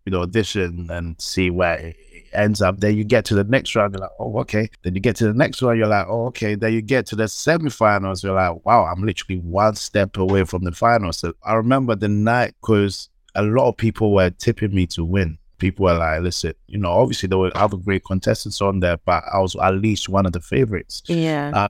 you 0.06 0.12
know, 0.12 0.22
audition 0.22 0.90
and 0.90 1.20
see 1.22 1.50
where 1.50 1.78
it 1.78 1.96
ends 2.34 2.62
up. 2.62 2.80
Then 2.80 2.98
you 2.98 3.04
get 3.04 3.26
to 3.26 3.36
the 3.36 3.44
next 3.44 3.76
round, 3.76 3.94
you're 3.94 4.02
like, 4.02 4.12
oh, 4.20 4.40
okay. 4.40 4.70
Then 4.84 4.96
you 4.96 5.02
get 5.02 5.16
to 5.18 5.28
the 5.28 5.34
next 5.34 5.62
one, 5.62 5.78
you're 5.78 5.88
like, 5.88 6.08
oh, 6.08 6.28
okay. 6.28 6.56
Then 6.56 6.74
you 6.74 6.82
get 6.82 7.06
to 7.08 7.16
the 7.16 7.26
semifinals, 7.26 8.24
you're 8.24 8.36
like, 8.36 8.66
wow, 8.66 8.86
I'm 8.86 9.04
literally 9.04 9.40
one 9.42 9.76
step 9.76 10.18
away 10.18 10.44
from 10.44 10.64
the 10.64 10.72
finals. 10.72 11.18
So 11.18 11.34
I 11.44 11.54
remember 11.54 11.96
the 11.96 12.10
night 12.10 12.56
because 12.62 13.10
a 13.36 13.44
lot 13.44 13.68
of 13.70 13.78
people 13.78 14.14
were 14.14 14.30
tipping 14.30 14.74
me 14.74 14.86
to 14.88 15.04
win. 15.04 15.38
People 15.58 15.86
were 15.86 15.94
like, 15.94 16.22
listen, 16.22 16.54
you 16.68 16.78
know, 16.78 16.92
obviously 16.92 17.28
there 17.28 17.38
were 17.38 17.52
other 17.56 17.78
great 17.78 18.04
contestants 18.04 18.62
on 18.62 18.80
there, 18.80 18.98
but 19.06 19.24
I 19.34 19.40
was 19.40 19.56
at 19.56 19.76
least 19.76 20.10
one 20.10 20.26
of 20.26 20.34
the 20.34 20.42
favorites 20.42 21.04
Yeah. 21.08 21.52
Uh, 21.54 21.68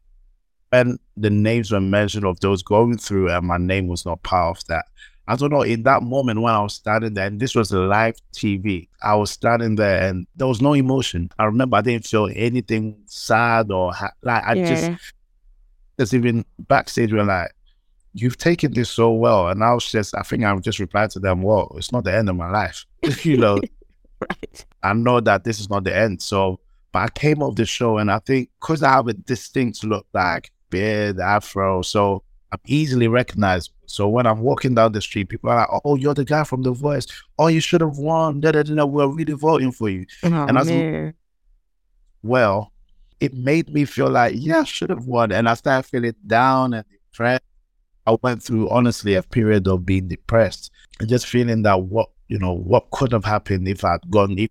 when 0.69 0.97
the 1.15 1.30
names 1.30 1.71
were 1.71 1.80
mentioned 1.80 2.26
of 2.26 2.39
those 2.39 2.63
going 2.63 2.97
through 2.97 3.30
and 3.30 3.45
my 3.45 3.58
name 3.58 3.88
was 3.88 4.06
not 4.06 4.23
part 4.23 4.58
of 4.58 4.65
that. 4.67 4.86
I 5.28 5.36
don't 5.38 5.52
know, 5.52 5.62
in 5.62 5.84
that 5.84 6.04
moment 6.04 6.41
when 6.41 6.54
I 6.54 6.62
was 6.62 6.73
standing 6.73 7.13
there, 7.13 7.28
and 7.28 7.39
this 7.39 7.56
was 7.56 7.71
live 7.71 8.15
TV, 8.34 8.89
I 9.02 9.15
was 9.15 9.32
standing 9.32 9.76
there 9.76 10.10
and 10.10 10.28
there 10.36 10.47
was 10.47 10.62
no 10.62 10.73
emotion. 10.73 11.30
I 11.39 11.45
remember 11.45 11.78
I 11.78 11.82
didn't 11.82 12.06
feel 12.08 12.30
anything 12.36 12.97
sad 13.06 13.71
or 13.71 13.93
ha- 13.93 14.12
like 14.21 14.43
I 14.43 14.56
just, 14.56 14.84
yeah. 14.84 14.97
just 15.97 16.13
even 16.13 16.43
backstage, 16.60 17.12
we 17.13 17.19
were 17.19 17.23
like, 17.23 17.52
you've 18.13 18.38
taken 18.38 18.73
this 18.73 18.89
so 18.89 19.12
well. 19.12 19.47
And 19.49 19.63
I 19.63 19.73
was 19.73 19.89
just, 19.89 20.15
I 20.15 20.21
think 20.21 20.43
I've 20.43 20.62
just 20.62 20.80
replied 20.80 21.10
to 21.12 21.19
them, 21.19 21.41
well, 21.41 21.71
it's 21.78 21.91
not 21.91 22.04
the 22.04 22.13
end 22.15 22.30
of 22.30 22.36
my 22.36 22.49
life. 22.49 22.86
you 23.23 23.38
know, 23.38 23.60
right. 24.21 24.65
I 24.84 24.93
know 24.93 25.19
that 25.19 25.43
this 25.43 25.60
is 25.60 25.69
not 25.69 25.84
the 25.84 25.95
end. 25.95 26.21
So, 26.21 26.60
but 26.91 26.99
I 26.99 27.10
came 27.10 27.41
off 27.41 27.56
the 27.56 27.65
show 27.65 27.97
and 27.97 28.12
I 28.12 28.19
think 28.19 28.49
because 28.62 28.84
I 28.84 28.91
have 28.91 29.08
a 29.08 29.13
distinct 29.13 29.84
look 29.84 30.06
like 30.13 30.52
beard, 30.69 31.19
afro, 31.19 31.82
so 31.82 32.23
I'm 32.52 32.60
easily 32.67 33.08
recognized. 33.08 33.71
So 33.88 34.08
when 34.08 34.26
I'm 34.28 34.41
walking 34.41 34.76
down 34.76 34.91
the 34.91 35.02
street, 35.02 35.30
people 35.30 35.49
are 35.49 35.56
like, 35.58 35.82
oh, 35.86 35.95
you're 35.95 36.13
the 36.13 36.23
guy 36.26 36.43
from 36.43 36.62
The 36.62 36.71
Voice. 36.71 37.08
Oh, 37.39 37.47
you 37.47 37.60
should 37.60 37.82
have 37.82 37.97
won. 37.97 38.39
Da, 38.41 38.52
da, 38.52 38.63
da, 38.63 38.76
da. 38.76 38.86
We're 38.86 39.08
really 39.08 39.34
voting 39.34 39.71
for 39.71 39.89
you. 39.89 40.06
Oh, 40.23 40.28
And 40.28 40.58
I 40.58 40.62
was- 40.62 40.69
man. 40.69 41.13
Well, 42.21 42.71
it 43.19 43.34
made 43.34 43.73
me 43.73 43.86
feel 43.86 44.10
like, 44.10 44.34
yeah, 44.38 44.60
I 44.60 44.63
should 44.63 44.89
have 44.89 45.06
won. 45.06 45.32
And 45.32 45.47
I 45.49 45.54
started 45.56 45.88
feeling 45.88 46.15
down 46.26 46.73
and 46.73 46.86
depressed. 47.12 47.43
I 48.06 48.18
went 48.22 48.44
through, 48.44 48.70
honestly, 48.70 49.16
a 49.16 49.24
period 49.24 49.68
of 49.68 49.86
being 49.86 50.08
depressed 50.08 50.72
and 51.00 51.10
just 51.10 51.28
feeling 51.28 51.63
that 51.63 51.84
what, 51.84 52.10
you 52.28 52.38
know, 52.39 52.54
what 52.54 52.89
could 52.92 53.12
have 53.12 53.26
happened 53.26 53.68
if 53.68 53.84
I'd 53.86 54.10
gone 54.10 54.38
if 54.38 54.50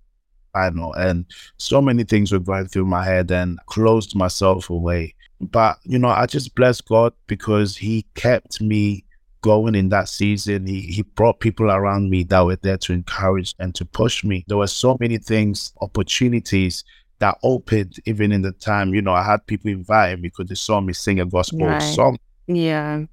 final. 0.53 0.93
And 0.95 1.27
so 1.57 1.81
many 1.81 2.05
things 2.05 2.33
were 2.33 2.38
going 2.38 2.69
through 2.69 2.87
my 2.87 3.05
head 3.05 3.31
and 3.31 3.59
closed 3.67 4.15
myself 4.17 4.71
away. 4.71 5.15
But, 5.41 5.79
you 5.85 5.99
know, 5.99 6.09
I 6.09 6.27
just 6.27 6.55
bless 6.55 6.81
God 6.81 7.12
because 7.27 7.77
He 7.77 8.07
kept 8.15 8.61
me 8.61 9.05
going 9.43 9.75
in 9.75 9.88
that 9.91 10.09
season. 10.09 10.67
He 10.67 10.83
he 10.83 11.03
brought 11.03 11.41
people 11.41 11.71
around 11.71 12.09
me 12.11 12.23
that 12.25 12.41
were 12.47 12.57
there 12.57 12.79
to 12.79 12.93
encourage 12.93 13.55
and 13.59 13.75
to 13.75 13.85
push 13.85 14.25
me. 14.25 14.45
There 14.47 14.57
were 14.57 14.69
so 14.69 14.97
many 15.01 15.19
things, 15.19 15.73
opportunities 15.81 16.85
that 17.19 17.38
opened 17.43 17.97
even 18.07 18.33
in 18.33 18.43
the 18.43 18.53
time. 18.53 18.95
You 18.95 19.03
know, 19.03 19.12
I 19.12 19.25
had 19.25 19.47
people 19.47 19.71
inviting 19.71 20.23
me 20.23 20.29
because 20.29 20.47
they 20.47 20.55
saw 20.55 20.81
me 20.81 20.93
sing 20.93 21.21
a 21.21 21.27
gospel 21.27 21.67
Right. 21.67 21.83
song. 21.83 22.19
Yeah. 22.47 23.05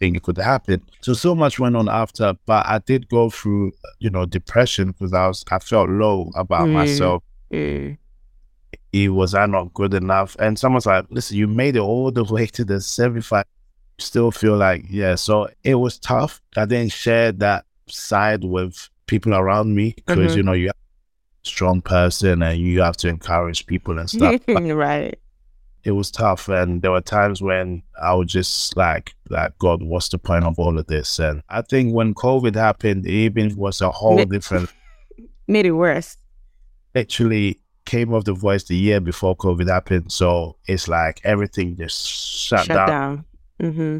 Think 0.00 0.16
it 0.16 0.22
could 0.22 0.36
happen. 0.38 0.82
So 1.00 1.12
so 1.14 1.34
much 1.34 1.58
went 1.58 1.76
on 1.76 1.88
after, 1.88 2.34
but 2.46 2.66
I 2.66 2.78
did 2.78 3.08
go 3.08 3.30
through, 3.30 3.72
you 3.98 4.10
know, 4.10 4.26
depression 4.26 4.92
because 4.92 5.12
I 5.12 5.26
was 5.26 5.44
I 5.50 5.58
felt 5.58 5.88
low 5.90 6.30
about 6.36 6.68
Mm. 6.68 6.72
myself. 6.72 7.22
Mm. 7.52 7.98
He 8.92 9.08
was 9.08 9.34
I 9.34 9.46
not 9.46 9.74
good 9.74 9.94
enough? 9.94 10.36
And 10.38 10.58
someone's 10.58 10.86
like, 10.86 11.06
listen, 11.10 11.36
you 11.36 11.46
made 11.46 11.76
it 11.76 11.80
all 11.80 12.10
the 12.10 12.24
way 12.34 12.46
to 12.46 12.64
the 12.64 12.80
75. 12.80 13.44
Still 13.98 14.30
feel 14.30 14.56
like, 14.56 14.84
yeah. 14.88 15.16
So 15.16 15.48
it 15.64 15.74
was 15.74 15.98
tough. 15.98 16.40
I 16.56 16.64
didn't 16.64 16.92
share 16.92 17.32
that 17.32 17.64
side 17.88 18.44
with 18.44 18.88
people 19.06 19.34
around 19.34 19.74
me 19.74 19.94
because 20.06 20.32
Mhm. 20.32 20.36
you 20.36 20.42
know 20.44 20.52
you 20.52 20.70
strong 21.42 21.80
person 21.80 22.42
and 22.42 22.60
you 22.60 22.80
have 22.82 22.96
to 22.98 23.08
encourage 23.08 23.66
people 23.66 23.98
and 23.98 24.08
stuff. 24.08 24.40
Right. 24.48 25.18
It 25.88 25.92
was 25.92 26.10
tough 26.10 26.48
and 26.48 26.82
there 26.82 26.90
were 26.92 27.00
times 27.00 27.40
when 27.40 27.82
I 28.00 28.14
was 28.14 28.30
just 28.30 28.76
like 28.76 29.14
like 29.30 29.56
God, 29.58 29.82
what's 29.82 30.08
the 30.10 30.18
point 30.18 30.44
of 30.44 30.58
all 30.58 30.78
of 30.78 30.86
this? 30.86 31.18
And 31.18 31.42
I 31.48 31.62
think 31.62 31.94
when 31.94 32.14
COVID 32.14 32.54
happened, 32.54 33.06
it 33.06 33.10
even 33.28 33.56
was 33.56 33.80
a 33.80 33.90
whole 33.90 34.24
different 34.24 34.70
Made 35.48 35.66
it 35.66 35.72
worse. 35.72 36.16
actually 36.94 37.58
came 37.86 38.12
off 38.12 38.24
the 38.24 38.34
voice 38.34 38.64
the 38.64 38.76
year 38.76 39.00
before 39.00 39.34
COVID 39.36 39.68
happened. 39.68 40.12
So 40.12 40.56
it's 40.66 40.88
like 40.88 41.20
everything 41.24 41.74
just 41.76 42.06
shut, 42.06 42.66
Shut 42.66 42.76
down. 42.76 42.88
down. 42.88 43.24
Mm-hmm. 43.62 43.98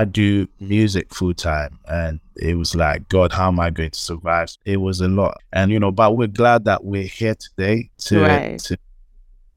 I 0.00 0.04
do 0.04 0.46
music 0.60 1.12
full 1.12 1.34
time 1.34 1.78
and 1.88 2.20
it 2.36 2.54
was 2.56 2.76
like, 2.76 3.08
God, 3.08 3.32
how 3.32 3.48
am 3.48 3.58
I 3.58 3.70
going 3.70 3.90
to 3.90 3.98
survive? 4.00 4.56
It 4.64 4.76
was 4.76 5.00
a 5.00 5.08
lot. 5.08 5.38
And 5.52 5.70
you 5.72 5.80
know, 5.80 5.90
but 5.90 6.16
we're 6.16 6.28
glad 6.28 6.64
that 6.66 6.84
we're 6.84 7.02
here 7.20 7.34
today 7.34 7.90
to 8.04 8.20
Right. 8.20 8.58
to 8.60 8.78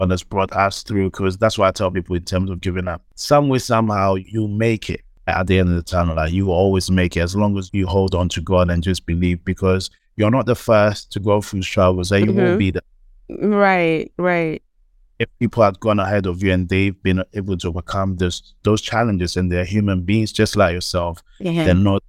what 0.02 0.10
has 0.10 0.24
brought 0.24 0.52
us 0.54 0.82
through 0.82 1.12
because 1.12 1.38
that's 1.38 1.58
why 1.60 1.68
I 1.68 1.72
tell 1.72 1.92
people 1.92 2.16
in 2.16 2.24
terms 2.24 2.50
of 2.50 2.60
giving 2.60 2.88
up. 2.88 3.04
Some 3.16 3.50
way, 3.50 3.60
somehow 3.60 4.16
you 4.16 4.48
make 4.48 4.90
it 4.90 5.02
at 5.28 5.46
the 5.46 5.60
end 5.60 5.70
of 5.70 5.76
the 5.76 5.84
tunnel. 5.84 6.16
Like 6.16 6.32
you 6.34 6.50
always 6.52 6.90
make 6.90 7.16
it 7.16 7.20
as 7.22 7.36
long 7.36 7.56
as 7.58 7.70
you 7.72 7.86
hold 7.86 8.16
on 8.16 8.28
to 8.30 8.42
God 8.42 8.72
and 8.72 8.82
just 8.82 9.06
believe 9.06 9.46
because 9.46 9.92
you're 10.18 10.32
not 10.32 10.48
the 10.48 10.56
first 10.56 11.12
to 11.12 11.20
go 11.20 11.40
through 11.40 11.62
struggles 11.62 12.12
and 12.12 12.26
you 12.26 12.32
Mhm. 12.32 12.36
won't 12.36 12.60
be 12.60 12.72
the 12.72 12.82
Right. 13.30 14.12
Right. 14.18 14.62
if 15.20 15.30
people 15.38 15.62
had 15.64 15.80
gone 15.80 16.00
ahead 16.00 16.26
of 16.26 16.42
you 16.42 16.52
and 16.52 16.68
they've 16.68 17.00
been 17.04 17.24
able 17.36 17.56
to 17.56 17.68
overcome 17.68 18.18
this 18.18 18.56
those 18.64 18.82
challenges 18.82 19.38
and 19.38 19.52
they're 19.52 19.64
human 19.66 20.02
beings 20.02 20.32
just 20.32 20.56
like 20.56 20.74
yourself, 20.74 21.22
Yeah. 21.40 21.64
they're 21.66 21.76
not 21.76 22.04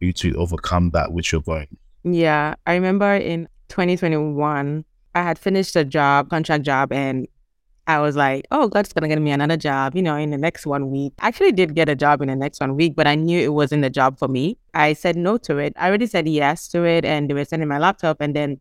you 0.00 0.12
to 0.12 0.34
overcome 0.34 0.90
that 0.90 1.10
which 1.12 1.32
you're 1.32 1.40
going. 1.40 1.68
Yeah, 2.04 2.54
I 2.66 2.74
remember 2.74 3.14
in 3.14 3.48
2021, 3.68 4.84
I 5.18 5.22
had 5.22 5.38
finished 5.38 5.74
a 5.74 5.84
job, 5.84 6.30
contract 6.30 6.64
job, 6.64 6.92
and 6.92 7.26
I 7.88 7.98
was 8.00 8.14
like, 8.14 8.46
oh, 8.50 8.68
God's 8.68 8.92
going 8.92 9.02
to 9.02 9.08
get 9.08 9.20
me 9.20 9.32
another 9.32 9.56
job, 9.56 9.96
you 9.96 10.02
know, 10.02 10.14
in 10.14 10.30
the 10.30 10.38
next 10.38 10.64
one 10.64 10.90
week. 10.90 11.14
I 11.20 11.28
actually 11.28 11.52
did 11.52 11.74
get 11.74 11.88
a 11.88 11.96
job 11.96 12.22
in 12.22 12.28
the 12.28 12.36
next 12.36 12.60
one 12.60 12.76
week, 12.76 12.94
but 12.94 13.06
I 13.06 13.14
knew 13.14 13.40
it 13.40 13.52
wasn't 13.54 13.82
the 13.82 13.90
job 13.90 14.18
for 14.18 14.28
me. 14.28 14.58
I 14.74 14.92
said 14.92 15.16
no 15.16 15.36
to 15.38 15.56
it. 15.58 15.72
I 15.76 15.88
already 15.88 16.06
said 16.06 16.28
yes 16.28 16.68
to 16.68 16.84
it, 16.84 17.04
and 17.04 17.28
they 17.28 17.34
were 17.34 17.44
sending 17.44 17.68
my 17.68 17.78
laptop. 17.78 18.20
And 18.20 18.36
then 18.36 18.60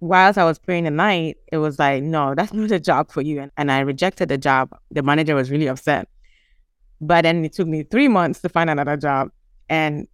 whilst 0.00 0.38
I 0.38 0.44
was 0.44 0.58
praying 0.58 0.84
the 0.84 0.90
night, 0.90 1.38
it 1.50 1.58
was 1.58 1.78
like, 1.78 2.02
no, 2.02 2.34
that's 2.34 2.52
not 2.60 2.70
a 2.70 2.80
job 2.80 3.10
for 3.10 3.22
you. 3.22 3.40
And, 3.40 3.50
and 3.56 3.72
I 3.72 3.80
rejected 3.80 4.28
the 4.28 4.38
job. 4.38 4.76
The 4.90 5.02
manager 5.02 5.34
was 5.34 5.50
really 5.50 5.68
upset. 5.68 6.08
But 7.00 7.22
then 7.22 7.44
it 7.44 7.52
took 7.54 7.68
me 7.68 7.84
three 7.84 8.08
months 8.08 8.42
to 8.42 8.48
find 8.48 8.68
another 8.68 8.96
job. 8.96 9.30
And 9.70 10.06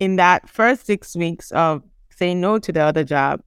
in 0.00 0.16
that 0.16 0.48
first 0.48 0.86
six 0.86 1.14
weeks 1.14 1.50
of 1.50 1.82
saying 2.10 2.40
no 2.40 2.58
to 2.58 2.72
the 2.72 2.80
other 2.80 3.04
job, 3.04 3.42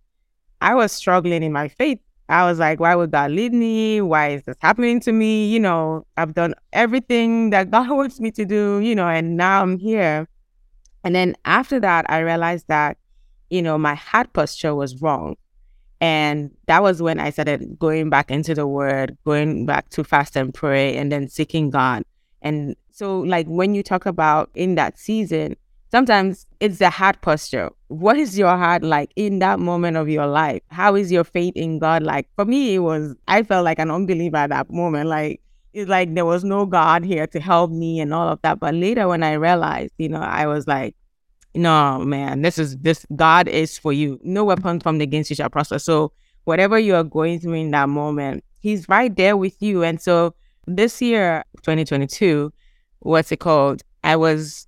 I 0.62 0.76
was 0.76 0.92
struggling 0.92 1.44
in 1.44 1.52
my 1.52 1.68
faith. 1.68 2.00
I 2.30 2.46
was 2.46 2.60
like, 2.60 2.80
why 2.80 2.96
would 2.96 3.12
God 3.12 3.32
lead 3.32 3.54
me? 3.54 4.02
Why 4.02 4.30
is 4.30 4.44
this 4.44 4.58
happening 4.60 5.00
to 5.02 5.12
me? 5.14 5.48
You 5.50 5.60
know, 5.60 6.06
I've 6.18 6.34
done 6.34 6.56
everything 6.74 7.52
that 7.52 7.72
God 7.72 7.90
wants 7.90 8.20
me 8.20 8.32
to 8.32 8.46
do, 8.46 8.80
you 8.80 8.96
know, 8.96 9.08
and 9.08 9.38
now 9.38 9.62
I'm 9.62 9.78
here. 9.78 10.28
And 11.04 11.16
then 11.16 11.36
after 11.46 11.80
that, 11.80 12.06
I 12.10 12.20
realized 12.20 12.68
that, 12.68 12.98
you 13.50 13.62
know, 13.62 13.78
my 13.78 13.96
heart 13.96 14.34
posture 14.34 14.76
was 14.76 15.02
wrong. 15.02 15.38
And 16.02 16.52
that 16.68 16.84
was 16.84 17.02
when 17.02 17.20
I 17.20 17.30
started 17.30 17.80
going 17.80 18.10
back 18.10 18.30
into 18.30 18.54
the 18.54 18.68
word, 18.68 19.18
going 19.26 19.66
back 19.66 19.90
to 19.90 20.04
fast 20.04 20.36
and 20.36 20.54
pray, 20.54 20.96
and 20.98 21.12
then 21.12 21.28
seeking 21.28 21.70
God. 21.70 22.04
And 22.42 22.76
so, 22.92 23.20
like, 23.22 23.48
when 23.48 23.74
you 23.74 23.82
talk 23.82 24.06
about 24.06 24.52
in 24.54 24.76
that 24.76 25.00
season, 25.00 25.56
sometimes 25.92 26.46
it's 26.60 26.80
the 26.80 26.90
heart 26.90 27.22
posture. 27.22 27.70
What 27.88 28.18
is 28.18 28.38
your 28.38 28.56
heart 28.58 28.84
like 28.84 29.12
in 29.16 29.40
that 29.40 29.60
moment 29.60 29.98
of 29.98 30.10
your 30.10 30.28
life? 30.28 30.62
How 30.70 30.96
is 30.96 31.12
your 31.12 31.24
faith 31.24 31.56
in 31.56 31.80
God 31.80 32.04
like? 32.04 32.28
For 32.36 32.46
me, 32.46 32.76
it 32.76 32.80
was, 32.80 33.16
I 33.28 33.44
felt 33.44 33.66
like 33.66 33.80
an 33.80 33.92
unbeliever 33.92 34.38
at 34.38 34.50
that 34.50 34.72
moment. 34.72 35.10
Like, 35.10 35.42
it's 35.74 35.90
like 35.90 36.14
there 36.14 36.26
was 36.26 36.44
no 36.44 36.66
God 36.66 37.04
here 37.04 37.28
to 37.28 37.40
help 37.40 37.72
me 37.72 38.00
and 38.00 38.14
all 38.14 38.28
of 38.28 38.42
that. 38.42 38.60
But 38.60 38.74
later, 38.74 39.08
when 39.08 39.24
I 39.24 39.34
realized, 39.34 39.94
you 39.98 40.10
know, 40.10 40.22
I 40.22 40.48
was 40.48 40.68
like, 40.68 40.96
no, 41.54 42.00
man, 42.00 42.42
this 42.42 42.58
is 42.58 42.78
this 42.78 43.06
God 43.16 43.48
is 43.48 43.78
for 43.78 43.92
you. 43.94 44.20
No 44.24 44.46
weapon 44.46 44.80
formed 44.80 45.02
against 45.02 45.30
you 45.30 45.36
shall 45.36 45.50
prosper. 45.50 45.80
So, 45.80 46.12
whatever 46.44 46.78
you 46.78 46.96
are 46.96 47.04
going 47.04 47.40
through 47.40 47.54
in 47.54 47.72
that 47.72 47.90
moment, 47.90 48.44
He's 48.60 48.88
right 48.90 49.16
there 49.16 49.36
with 49.36 49.62
you. 49.62 49.84
And 49.84 50.00
so, 50.00 50.36
this 50.68 51.02
year, 51.02 51.44
2022, 51.64 52.54
what's 53.00 53.32
it 53.32 53.40
called? 53.40 53.82
I 54.04 54.16
was 54.16 54.68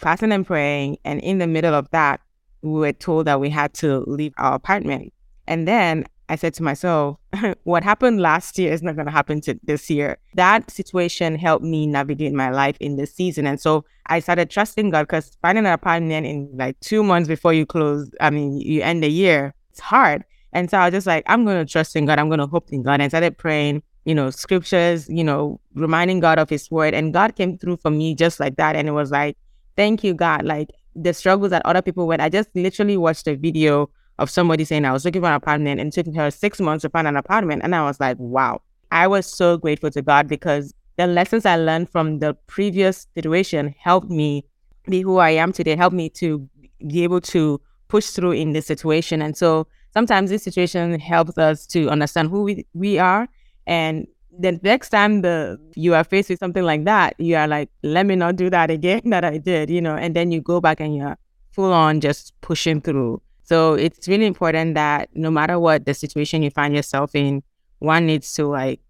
fasting 0.00 0.32
and 0.32 0.46
praying, 0.46 0.98
and 1.04 1.20
in 1.20 1.38
the 1.38 1.46
middle 1.46 1.74
of 1.74 1.90
that, 1.90 2.20
we 2.62 2.72
were 2.72 2.92
told 2.92 3.26
that 3.26 3.40
we 3.40 3.50
had 3.50 3.72
to 3.74 4.00
leave 4.06 4.34
our 4.38 4.54
apartment. 4.54 5.12
And 5.46 5.66
then 5.66 6.06
I 6.28 6.36
said 6.36 6.54
to 6.54 6.62
myself, 6.62 7.16
what 7.64 7.82
happened 7.82 8.20
last 8.20 8.58
year 8.58 8.72
is 8.72 8.82
not 8.82 8.94
going 8.94 9.06
to 9.06 9.12
happen 9.12 9.40
to 9.42 9.58
this 9.64 9.90
year. 9.90 10.18
That 10.34 10.70
situation 10.70 11.36
helped 11.36 11.64
me 11.64 11.86
navigate 11.86 12.32
my 12.32 12.50
life 12.50 12.76
in 12.78 12.96
this 12.96 13.12
season. 13.12 13.46
And 13.46 13.60
so 13.60 13.84
I 14.06 14.20
started 14.20 14.48
trusting 14.48 14.90
God 14.90 15.02
because 15.02 15.36
finding 15.42 15.66
an 15.66 15.72
apartment 15.72 16.26
in 16.26 16.50
like 16.54 16.78
two 16.80 17.02
months 17.02 17.28
before 17.28 17.52
you 17.52 17.66
close, 17.66 18.10
I 18.20 18.30
mean, 18.30 18.58
you 18.58 18.82
end 18.82 19.02
the 19.02 19.10
year, 19.10 19.54
it's 19.70 19.80
hard. 19.80 20.24
And 20.52 20.70
so 20.70 20.78
I 20.78 20.86
was 20.86 20.92
just 20.92 21.06
like, 21.06 21.24
I'm 21.26 21.44
going 21.44 21.64
to 21.64 21.70
trust 21.70 21.96
in 21.96 22.06
God. 22.06 22.18
I'm 22.18 22.28
going 22.28 22.40
to 22.40 22.46
hope 22.46 22.72
in 22.72 22.82
God. 22.82 22.94
And 22.94 23.02
I 23.04 23.08
started 23.08 23.36
praying, 23.36 23.82
you 24.04 24.14
know, 24.14 24.30
scriptures, 24.30 25.08
you 25.08 25.24
know, 25.24 25.60
reminding 25.74 26.20
God 26.20 26.38
of 26.38 26.48
his 26.48 26.70
word. 26.70 26.94
And 26.94 27.12
God 27.12 27.36
came 27.36 27.58
through 27.58 27.78
for 27.78 27.90
me 27.90 28.14
just 28.14 28.40
like 28.40 28.56
that. 28.56 28.76
And 28.76 28.88
it 28.88 28.92
was 28.92 29.10
like, 29.10 29.36
thank 29.76 30.04
you, 30.04 30.14
God. 30.14 30.44
Like 30.44 30.70
the 30.94 31.14
struggles 31.14 31.50
that 31.50 31.64
other 31.64 31.82
people 31.82 32.06
went. 32.06 32.22
I 32.22 32.28
just 32.28 32.48
literally 32.54 32.96
watched 32.96 33.26
a 33.28 33.36
video 33.36 33.90
of 34.18 34.28
somebody 34.28 34.64
saying 34.64 34.84
I 34.84 34.92
was 34.92 35.04
looking 35.04 35.22
for 35.22 35.28
an 35.28 35.34
apartment 35.34 35.80
and 35.80 35.88
it 35.88 36.04
took 36.04 36.14
her 36.14 36.30
six 36.30 36.60
months 36.60 36.82
to 36.82 36.90
find 36.90 37.06
an 37.06 37.16
apartment. 37.16 37.62
And 37.64 37.74
I 37.74 37.84
was 37.84 37.98
like, 38.00 38.18
wow. 38.18 38.60
I 38.92 39.06
was 39.06 39.26
so 39.26 39.56
grateful 39.56 39.90
to 39.92 40.02
God 40.02 40.28
because 40.28 40.74
the 40.96 41.06
lessons 41.06 41.46
I 41.46 41.56
learned 41.56 41.88
from 41.88 42.18
the 42.18 42.34
previous 42.46 43.06
situation 43.14 43.74
helped 43.78 44.10
me 44.10 44.44
be 44.86 45.00
who 45.00 45.18
I 45.18 45.30
am 45.30 45.52
today, 45.52 45.76
helped 45.76 45.96
me 45.96 46.10
to 46.10 46.48
be 46.86 47.04
able 47.04 47.20
to 47.20 47.60
push 47.88 48.06
through 48.06 48.32
in 48.32 48.52
this 48.52 48.66
situation. 48.66 49.22
And 49.22 49.36
so 49.36 49.66
sometimes 49.94 50.30
this 50.30 50.42
situation 50.42 50.98
helps 50.98 51.38
us 51.38 51.66
to 51.68 51.88
understand 51.88 52.30
who 52.30 52.42
we, 52.42 52.66
we 52.74 52.98
are. 52.98 53.28
And 53.66 54.06
the 54.40 54.58
next 54.62 54.88
time 54.90 55.22
the 55.22 55.58
you 55.74 55.94
are 55.94 56.04
faced 56.04 56.30
with 56.30 56.38
something 56.38 56.64
like 56.64 56.84
that, 56.84 57.14
you 57.18 57.36
are 57.36 57.46
like, 57.46 57.68
let 57.82 58.06
me 58.06 58.16
not 58.16 58.36
do 58.36 58.50
that 58.50 58.70
again 58.70 59.02
that 59.06 59.24
I 59.24 59.38
did, 59.38 59.70
you 59.70 59.80
know, 59.80 59.96
and 59.96 60.14
then 60.14 60.30
you 60.30 60.40
go 60.40 60.60
back 60.60 60.80
and 60.80 60.96
you're 60.96 61.16
full 61.52 61.72
on 61.72 62.00
just 62.00 62.38
pushing 62.40 62.80
through. 62.80 63.20
So 63.42 63.74
it's 63.74 64.06
really 64.06 64.26
important 64.26 64.74
that 64.76 65.08
no 65.14 65.30
matter 65.30 65.58
what 65.58 65.84
the 65.84 65.94
situation 65.94 66.42
you 66.42 66.50
find 66.50 66.74
yourself 66.74 67.14
in, 67.14 67.42
one 67.80 68.06
needs 68.06 68.32
to 68.34 68.46
like 68.46 68.80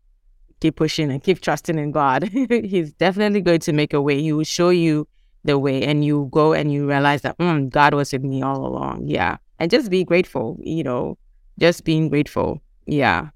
keep 0.61 0.77
pushing 0.77 1.11
and 1.11 1.23
keep 1.23 1.41
trusting 1.41 1.79
in 1.79 1.91
God. 1.91 2.25
He's 2.51 2.93
definitely 2.93 3.41
going 3.41 3.61
to 3.61 3.73
make 3.73 3.95
a 3.95 4.01
way. 4.01 4.21
He 4.21 4.33
will 4.33 4.45
show 4.45 4.69
you 4.71 5.09
the 5.45 5.59
way 5.59 5.83
and 5.83 6.05
you 6.05 6.29
go 6.31 6.53
and 6.53 6.71
you 6.73 6.87
realize 6.87 7.23
that 7.23 7.39
mm, 7.39 7.71
God 7.71 7.95
was 7.95 8.13
with 8.13 8.23
me 8.23 8.43
all 8.43 8.67
along. 8.67 9.07
Yeah. 9.07 9.39
And 9.59 9.71
just 9.71 9.91
be 9.91 10.05
grateful, 10.05 10.59
you 10.63 10.85
know, 10.85 11.17
just 11.59 11.85
being 11.85 12.09
grateful. 12.09 12.63
Yeah. 12.87 13.31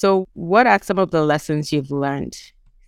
So, 0.00 0.26
what 0.32 0.66
are 0.66 0.78
some 0.82 0.98
of 0.98 1.10
the 1.10 1.22
lessons 1.22 1.74
you've 1.74 1.90
learned 1.90 2.34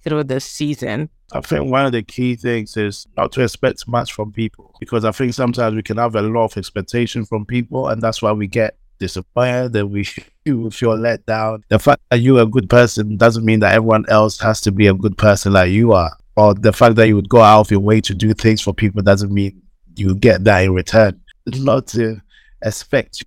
through 0.02 0.24
this 0.24 0.46
season? 0.46 1.10
I 1.30 1.42
think 1.42 1.70
one 1.70 1.84
of 1.84 1.92
the 1.92 2.02
key 2.02 2.36
things 2.36 2.74
is 2.74 3.06
not 3.18 3.32
to 3.32 3.42
expect 3.42 3.86
much 3.86 4.14
from 4.14 4.32
people 4.32 4.74
because 4.80 5.04
I 5.04 5.12
think 5.12 5.34
sometimes 5.34 5.74
we 5.74 5.82
can 5.82 5.98
have 5.98 6.14
a 6.14 6.22
lot 6.22 6.44
of 6.44 6.56
expectation 6.56 7.26
from 7.26 7.44
people, 7.44 7.88
and 7.88 8.00
that's 8.00 8.22
why 8.22 8.32
we 8.32 8.46
get 8.46 8.78
disappointed 8.98 9.76
and 9.76 9.90
we 9.90 10.04
feel 10.70 10.96
let 10.96 11.26
down. 11.26 11.64
The 11.68 11.78
fact 11.78 12.00
that 12.10 12.20
you're 12.20 12.40
a 12.40 12.46
good 12.46 12.70
person 12.70 13.18
doesn't 13.18 13.44
mean 13.44 13.60
that 13.60 13.74
everyone 13.74 14.06
else 14.08 14.40
has 14.40 14.62
to 14.62 14.72
be 14.72 14.86
a 14.86 14.94
good 14.94 15.18
person 15.18 15.52
like 15.52 15.70
you 15.70 15.92
are. 15.92 16.16
Or 16.38 16.54
the 16.54 16.72
fact 16.72 16.94
that 16.94 17.08
you 17.08 17.16
would 17.16 17.28
go 17.28 17.42
out 17.42 17.60
of 17.60 17.70
your 17.70 17.80
way 17.80 18.00
to 18.00 18.14
do 18.14 18.32
things 18.32 18.62
for 18.62 18.72
people 18.72 19.02
doesn't 19.02 19.30
mean 19.30 19.60
you 19.96 20.14
get 20.14 20.44
that 20.44 20.64
in 20.64 20.72
return. 20.72 21.20
Not 21.44 21.88
to 21.88 22.22
expect 22.64 23.22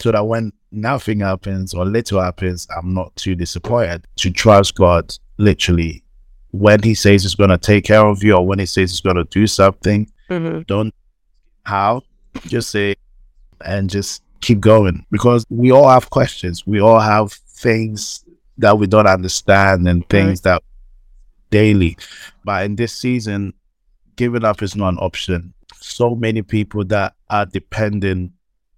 so 0.00 0.12
that 0.12 0.26
when 0.26 0.52
nothing 0.76 1.20
happens 1.20 1.74
or 1.74 1.84
little 1.84 2.20
happens, 2.20 2.66
I'm 2.76 2.94
not 2.94 3.14
too 3.16 3.34
disappointed. 3.34 4.06
To 4.16 4.30
trust 4.30 4.74
God 4.74 5.14
literally 5.38 6.04
when 6.52 6.82
He 6.82 6.94
says 6.94 7.22
He's 7.22 7.34
going 7.34 7.50
to 7.50 7.58
take 7.58 7.84
care 7.84 8.04
of 8.04 8.22
you 8.22 8.34
or 8.34 8.46
when 8.46 8.58
He 8.58 8.66
says 8.66 8.90
He's 8.90 9.00
going 9.00 9.16
to 9.16 9.24
do 9.24 9.46
something. 9.46 10.10
Mm-hmm. 10.30 10.62
Don't 10.62 10.94
how, 11.64 12.02
just 12.46 12.70
say 12.70 12.94
and 13.64 13.90
just 13.90 14.22
keep 14.40 14.60
going 14.60 15.04
because 15.10 15.44
we 15.48 15.72
all 15.72 15.88
have 15.88 16.10
questions. 16.10 16.66
We 16.66 16.80
all 16.80 17.00
have 17.00 17.32
things 17.32 18.24
that 18.58 18.78
we 18.78 18.86
don't 18.86 19.06
understand 19.06 19.88
and 19.88 20.08
things 20.08 20.42
that 20.42 20.62
daily. 21.50 21.96
But 22.44 22.64
in 22.64 22.76
this 22.76 22.92
season, 22.92 23.54
giving 24.16 24.44
up 24.44 24.62
is 24.62 24.76
not 24.76 24.90
an 24.90 24.98
option. 24.98 25.52
So 25.74 26.14
many 26.14 26.42
people 26.42 26.84
that 26.86 27.14
are 27.28 27.46
dependent 27.46 28.32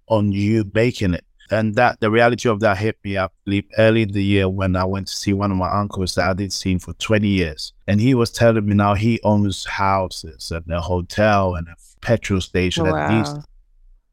on 0.07 0.31
you 0.31 0.69
making 0.73 1.13
it. 1.13 1.23
And 1.51 1.75
that 1.75 1.99
the 1.99 2.11
reality 2.11 2.47
of 2.49 2.59
that 2.59 2.77
hit 2.77 2.97
me, 3.03 3.17
I 3.17 3.27
believe, 3.45 3.65
early 3.77 4.03
in 4.03 4.11
the 4.11 4.23
year 4.23 4.47
when 4.47 4.75
I 4.75 4.85
went 4.85 5.07
to 5.07 5.15
see 5.15 5.33
one 5.33 5.51
of 5.51 5.57
my 5.57 5.69
uncles 5.71 6.15
that 6.15 6.29
I 6.29 6.33
didn't 6.33 6.53
see 6.53 6.77
for 6.77 6.93
20 6.93 7.27
years. 7.27 7.73
And 7.87 7.99
he 7.99 8.13
was 8.13 8.29
telling 8.31 8.65
me 8.65 8.75
now 8.75 8.93
he 8.93 9.19
owns 9.23 9.65
houses 9.65 10.51
and 10.51 10.69
a 10.71 10.81
hotel 10.81 11.55
and 11.55 11.67
a 11.67 11.75
petrol 12.01 12.41
station 12.41 12.85
Wow. 12.85 13.43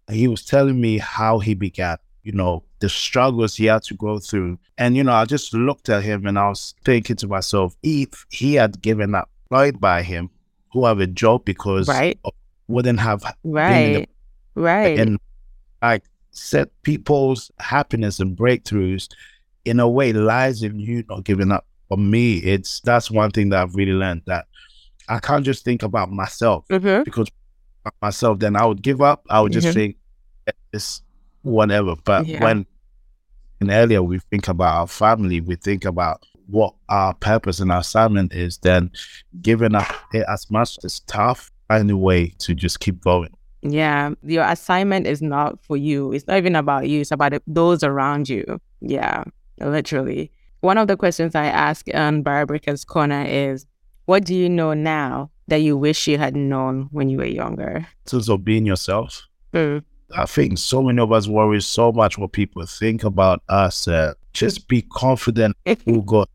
and 0.08 0.16
he 0.16 0.28
was 0.28 0.44
telling 0.44 0.80
me 0.80 0.98
how 0.98 1.38
he 1.40 1.54
began, 1.54 1.98
you 2.22 2.32
know, 2.32 2.62
the 2.80 2.88
struggles 2.88 3.56
he 3.56 3.66
had 3.66 3.82
to 3.84 3.94
go 3.94 4.18
through. 4.18 4.58
And, 4.78 4.96
you 4.96 5.04
know, 5.04 5.12
I 5.12 5.24
just 5.24 5.52
looked 5.52 5.88
at 5.88 6.02
him 6.02 6.26
and 6.26 6.38
I 6.38 6.48
was 6.48 6.74
thinking 6.84 7.16
to 7.16 7.26
myself, 7.26 7.76
if 7.82 8.26
he 8.30 8.54
had 8.54 8.80
given 8.80 9.14
up, 9.14 9.28
right 9.50 9.78
by 9.78 10.02
him, 10.02 10.30
who 10.72 10.84
have 10.86 11.00
a 11.00 11.06
job 11.06 11.44
because 11.44 11.88
Right. 11.88 12.18
wouldn't 12.68 13.00
have 13.00 13.24
Right. 13.44 14.08
Right. 14.54 14.98
and 14.98 15.18
like 15.82 16.04
set 16.36 16.68
people's 16.82 17.50
happiness 17.58 18.20
and 18.20 18.36
breakthroughs 18.36 19.08
in 19.64 19.80
a 19.80 19.88
way 19.88 20.12
lies 20.12 20.62
in 20.62 20.78
you 20.78 21.04
not 21.08 21.24
giving 21.24 21.50
up. 21.50 21.66
For 21.88 21.96
me, 21.96 22.38
it's 22.38 22.80
that's 22.80 23.10
one 23.10 23.30
thing 23.30 23.48
that 23.50 23.62
I've 23.62 23.74
really 23.74 23.92
learned 23.92 24.22
that 24.26 24.46
I 25.08 25.18
can't 25.18 25.44
just 25.44 25.64
think 25.64 25.82
about 25.82 26.10
myself 26.10 26.66
mm-hmm. 26.68 27.04
because 27.04 27.28
myself, 28.02 28.40
then 28.40 28.56
I 28.56 28.66
would 28.66 28.82
give 28.82 29.00
up. 29.00 29.24
I 29.30 29.40
would 29.40 29.52
just 29.52 29.68
Mhm. 29.68 29.74
think 29.74 29.96
it's 30.72 31.02
whatever. 31.42 31.94
But 32.04 32.26
Yeah. 32.26 32.42
when 32.42 32.66
and 33.60 33.70
earlier 33.70 34.02
we 34.02 34.18
think 34.18 34.48
about 34.48 34.76
our 34.76 34.86
family, 34.86 35.40
we 35.40 35.54
think 35.56 35.84
about 35.84 36.22
what 36.48 36.74
our 36.88 37.14
purpose 37.14 37.58
and 37.60 37.72
our 37.72 37.80
assignment 37.80 38.32
is, 38.34 38.58
then 38.58 38.90
giving 39.40 39.74
up 39.74 39.86
it 40.12 40.24
as 40.28 40.50
much 40.50 40.78
as 40.84 41.00
tough, 41.00 41.50
find 41.68 41.90
a 41.90 41.96
way 41.96 42.28
to 42.38 42.54
just 42.54 42.80
keep 42.80 43.00
going. 43.02 43.34
Yeah, 43.72 44.10
your 44.22 44.44
assignment 44.44 45.06
is 45.06 45.22
not 45.22 45.62
for 45.62 45.76
you. 45.76 46.12
It's 46.12 46.26
not 46.26 46.38
even 46.38 46.56
about 46.56 46.88
you. 46.88 47.00
It's 47.00 47.10
about 47.10 47.34
those 47.46 47.82
around 47.82 48.28
you. 48.28 48.60
Yeah, 48.80 49.24
literally. 49.60 50.30
One 50.60 50.78
of 50.78 50.88
the 50.88 50.96
questions 50.96 51.34
I 51.34 51.46
ask 51.46 51.86
on 51.94 52.22
Barrier 52.22 52.46
Breakers 52.46 52.84
Corner 52.84 53.24
is, 53.24 53.66
"What 54.06 54.24
do 54.24 54.34
you 54.34 54.48
know 54.48 54.74
now 54.74 55.30
that 55.48 55.58
you 55.58 55.76
wish 55.76 56.08
you 56.08 56.18
had 56.18 56.34
known 56.34 56.88
when 56.90 57.08
you 57.08 57.18
were 57.18 57.24
younger?" 57.24 57.76
In 57.76 57.86
terms 58.10 58.28
of 58.28 58.44
being 58.44 58.66
yourself, 58.66 59.28
Mm, 59.52 59.82
I 60.14 60.26
think 60.26 60.58
so 60.58 60.82
many 60.82 61.00
of 61.00 61.12
us 61.12 61.28
worry 61.28 61.60
so 61.62 61.92
much 61.92 62.18
what 62.18 62.32
people 62.32 62.64
think 62.66 63.04
about 63.04 63.42
us. 63.48 63.88
Uh, 63.88 64.14
just 64.32 64.68
be 64.68 64.82
confident 64.82 65.56
who 65.84 66.02
God 66.02 66.28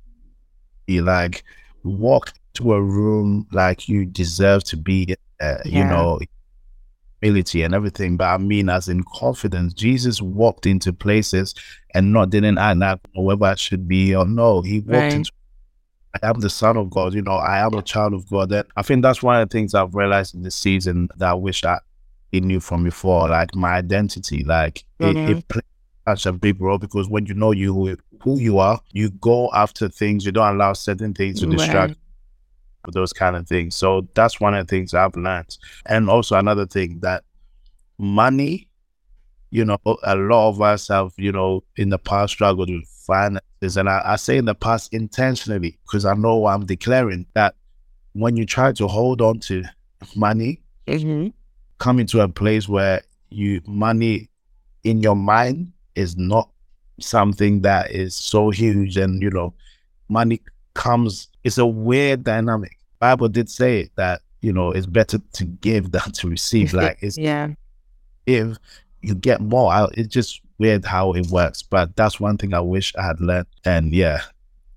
be 0.87 1.01
like 1.01 1.43
walk 1.83 2.33
to 2.53 2.73
a 2.73 2.81
room 2.81 3.47
like 3.51 3.87
you 3.87 4.05
deserve 4.05 4.63
to 4.65 4.77
be 4.77 5.15
uh, 5.39 5.57
you 5.65 5.83
know 5.85 6.19
ability 7.21 7.61
and 7.61 7.75
everything 7.75 8.17
but 8.17 8.25
i 8.25 8.37
mean 8.37 8.67
as 8.67 8.89
in 8.89 9.03
confidence 9.03 9.73
jesus 9.73 10.21
walked 10.21 10.65
into 10.65 10.91
places 10.91 11.53
and 11.93 12.11
not 12.11 12.31
didn't 12.31 12.57
act 12.57 12.79
like 12.79 12.99
whoever 13.13 13.45
i 13.45 13.55
should 13.55 13.87
be 13.87 14.15
or 14.15 14.25
no 14.25 14.61
he 14.61 14.79
walked 14.79 14.89
Right. 14.91 15.13
into 15.13 15.31
I 16.21 16.27
am 16.27 16.41
the 16.41 16.49
son 16.49 16.75
of 16.75 16.89
God, 16.89 17.13
you 17.13 17.21
know, 17.21 17.35
I 17.37 17.59
am 17.65 17.73
a 17.73 17.81
child 17.81 18.13
of 18.13 18.29
God. 18.29 18.51
And 18.51 18.67
I 18.75 18.81
think 18.81 19.01
that's 19.01 19.23
one 19.23 19.39
of 19.41 19.47
the 19.47 19.53
things 19.53 19.73
I've 19.73 19.95
realized 19.95 20.35
in 20.35 20.43
this 20.43 20.55
season 20.55 21.07
that 21.15 21.29
I 21.29 21.33
wish 21.35 21.63
I 21.63 21.77
knew 22.33 22.59
from 22.59 22.83
before, 22.83 23.29
like 23.29 23.55
my 23.55 23.75
identity. 23.75 24.43
Like 24.43 24.83
it, 24.99 25.15
Mhm. 25.15 25.29
it 25.29 25.47
plays 25.47 25.63
such 26.05 26.25
a 26.25 26.33
big 26.33 26.59
role 26.59 26.77
because 26.77 27.07
when 27.07 27.27
you 27.27 27.33
know 27.33 27.51
you 27.51 27.73
who, 27.73 27.95
who 28.23 28.37
you 28.41 28.59
are, 28.59 28.81
you 28.91 29.09
go 29.09 29.49
after 29.53 29.87
things. 29.87 30.25
You 30.25 30.33
don't 30.33 30.53
allow 30.53 30.73
certain 30.73 31.13
things 31.13 31.39
to 31.39 31.45
distract 31.45 31.91
Right. 31.91 31.97
Those 32.89 33.13
kind 33.13 33.35
of 33.35 33.47
things. 33.47 33.75
So 33.75 34.07
that's 34.15 34.39
one 34.39 34.55
of 34.55 34.65
the 34.65 34.69
things 34.69 34.93
I've 34.93 35.15
learned. 35.15 35.57
And 35.85 36.09
also 36.09 36.35
another 36.37 36.65
thing 36.65 36.99
that 37.01 37.23
money, 37.97 38.67
you 39.51 39.65
know, 39.65 39.77
a 40.03 40.15
lot 40.15 40.49
of 40.49 40.61
us 40.61 40.87
have, 40.87 41.11
you 41.17 41.31
know, 41.31 41.63
in 41.77 41.89
the 41.89 41.99
past 41.99 42.33
struggled 42.33 42.69
with 42.69 42.87
finances. 43.05 43.77
And 43.77 43.89
I, 43.89 44.01
I 44.05 44.15
say 44.15 44.37
in 44.37 44.45
the 44.45 44.55
past 44.55 44.93
intentionally 44.93 45.77
because 45.85 46.05
I 46.05 46.13
know 46.13 46.47
I'm 46.47 46.65
declaring 46.65 47.25
that 47.33 47.55
when 48.13 48.35
you 48.35 48.45
try 48.45 48.71
to 48.73 48.87
hold 48.87 49.21
on 49.21 49.39
to 49.41 49.63
money, 50.15 50.61
Mhm. 50.87 51.31
come 51.77 51.99
into 51.99 52.19
a 52.21 52.27
place 52.27 52.67
where 52.67 53.01
you 53.29 53.61
money 53.65 54.29
in 54.83 55.01
your 55.01 55.15
mind 55.15 55.71
is 55.95 56.17
not 56.17 56.49
something 56.99 57.61
that 57.61 57.91
is 57.91 58.15
so 58.15 58.49
huge 58.49 58.97
and 58.97 59.21
you 59.21 59.29
know 59.29 59.53
money 60.09 60.39
comes 60.73 61.27
it's 61.43 61.57
a 61.57 61.65
weird 61.65 62.23
dynamic. 62.23 62.77
Bible 62.99 63.29
did 63.29 63.49
say 63.49 63.89
that 63.95 64.21
you 64.41 64.53
know 64.53 64.71
it's 64.71 64.85
better 64.85 65.19
to 65.33 65.45
give 65.45 65.91
than 65.91 66.11
to 66.13 66.29
receive. 66.29 66.73
Like 66.73 66.97
it's 67.01 67.17
yeah. 67.17 67.49
if 68.25 68.57
you 69.01 69.15
get 69.15 69.41
more 69.41 69.73
out 69.73 69.97
it's 69.97 70.07
just 70.07 70.41
weird 70.57 70.85
how 70.85 71.13
it 71.13 71.27
works. 71.27 71.61
But 71.63 71.95
that's 71.95 72.19
one 72.19 72.37
thing 72.37 72.53
i 72.53 72.59
wish 72.59 72.95
i 72.95 73.03
had 73.03 73.19
learned. 73.19 73.47
And 73.65 73.93
yeah. 73.93 74.21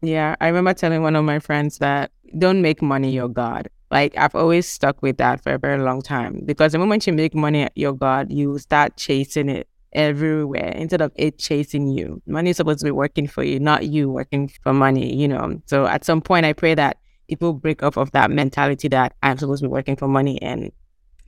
Yeah, 0.01 0.37
I 0.41 0.49
remember 0.49 0.75
telling 0.75 1.03
one 1.03 1.17
of 1.17 1.25
my 1.25 1.39
friends 1.39 1.79
that 1.79 2.11
don't 2.39 2.61
make 2.61 2.83
money 2.83 3.11
your 3.11 3.29
God. 3.29 3.69
Like 3.91 4.17
I've 4.17 4.35
always 4.35 4.69
stuck 4.69 5.01
with 5.03 5.19
that 5.19 5.43
for 5.43 5.55
a 5.55 5.59
very 5.59 5.81
long 5.81 6.03
time. 6.03 6.43
Because 6.45 6.73
the 6.73 6.79
moment 6.79 7.07
you 7.07 7.13
make 7.13 7.35
money 7.35 7.69
your 7.75 7.93
God, 7.93 8.33
you 8.33 8.59
start 8.59 8.97
chasing 8.97 9.49
it 9.49 9.69
everywhere 9.95 10.73
instead 10.75 11.01
of 11.01 11.13
it 11.17 11.39
chasing 11.39 11.89
you. 11.89 12.21
Money 12.27 12.51
is 12.51 12.57
supposed 12.57 12.81
to 12.81 12.85
be 12.85 12.91
working 12.91 13.27
for 13.27 13.43
you, 13.43 13.61
not 13.61 13.87
you 13.87 14.11
working 14.11 14.51
for 14.63 14.73
money, 14.73 15.15
you 15.15 15.29
know. 15.29 15.61
So 15.67 15.87
at 15.87 16.05
some 16.05 16.21
point 16.21 16.47
I 16.47 16.53
pray 16.53 16.75
that 16.75 16.99
people 17.29 17.53
break 17.53 17.83
off 17.83 17.97
of 17.97 18.11
that 18.13 18.31
mentality 18.31 18.89
that 18.89 19.15
I'm 19.23 19.39
supposed 19.39 19.63
to 19.63 19.69
be 19.69 19.73
working 19.73 19.97
for 19.97 20.09
money 20.09 20.41
and 20.43 20.71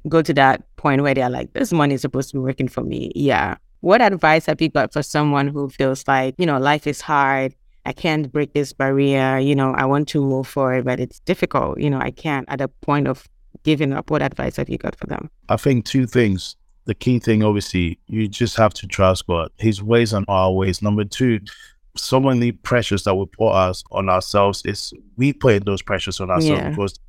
go 0.08 0.22
to 0.22 0.34
that 0.34 0.62
point 0.76 1.02
where 1.02 1.14
they're 1.14 1.30
like, 1.30 1.52
this 1.52 1.72
money 1.72 1.94
is 1.94 2.02
supposed 2.02 2.30
to 2.30 2.36
be 2.36 2.40
working 2.40 2.68
for 2.68 2.82
me. 2.82 3.12
Yeah. 3.14 3.56
What 3.80 4.00
advice 4.00 4.46
have 4.46 4.60
you 4.60 4.68
got 4.68 4.92
for 4.92 5.02
someone 5.02 5.48
who 5.48 5.68
feels 5.68 6.06
like, 6.08 6.34
you 6.38 6.46
know, 6.46 6.58
life 6.58 6.86
is 6.86 7.00
hard? 7.00 7.54
I 7.84 7.92
can't 7.92 8.32
break 8.32 8.52
this 8.52 8.72
barrier. 8.72 9.38
You 9.38 9.54
know, 9.54 9.72
I 9.72 9.84
want 9.84 10.08
to 10.08 10.20
move 10.20 10.48
forward, 10.48 10.84
but 10.84 10.98
it's 10.98 11.20
difficult. 11.20 11.78
You 11.78 11.90
know, 11.90 12.00
I 12.00 12.10
can't 12.10 12.46
at 12.48 12.60
a 12.60 12.68
point 12.68 13.06
of 13.06 13.28
giving 13.62 13.92
up. 13.92 14.10
What 14.10 14.22
advice 14.22 14.56
have 14.56 14.68
you 14.68 14.78
got 14.78 14.96
for 14.96 15.06
them? 15.06 15.30
i 15.48 15.56
think 15.56 15.84
two 15.84 16.06
things 16.06 16.56
the 16.86 16.94
key 16.94 17.18
thing 17.18 17.42
obviously 17.42 17.98
you 18.06 18.26
just 18.28 18.56
have 18.56 18.72
to 18.74 18.86
trust 18.86 19.26
god. 19.26 19.50
His 19.58 19.82
ways 19.82 20.14
are 20.14 20.24
our 20.28 20.50
ways. 20.52 20.80
Number 20.82 21.04
two 21.04 21.40
so 21.96 22.20
many 22.20 22.52
pressures 22.52 23.04
that 23.04 23.14
we 23.14 23.24
put 23.26 23.50
us 23.52 23.82
on 23.90 24.08
ourselves 24.08 24.62
is 24.64 24.92
we 25.16 25.32
put 25.32 25.64
those 25.64 25.82
pressures 25.82 26.20
on 26.20 26.30
ourselves 26.30 26.60
Yeah. 26.62 26.70
because 26.70 27.00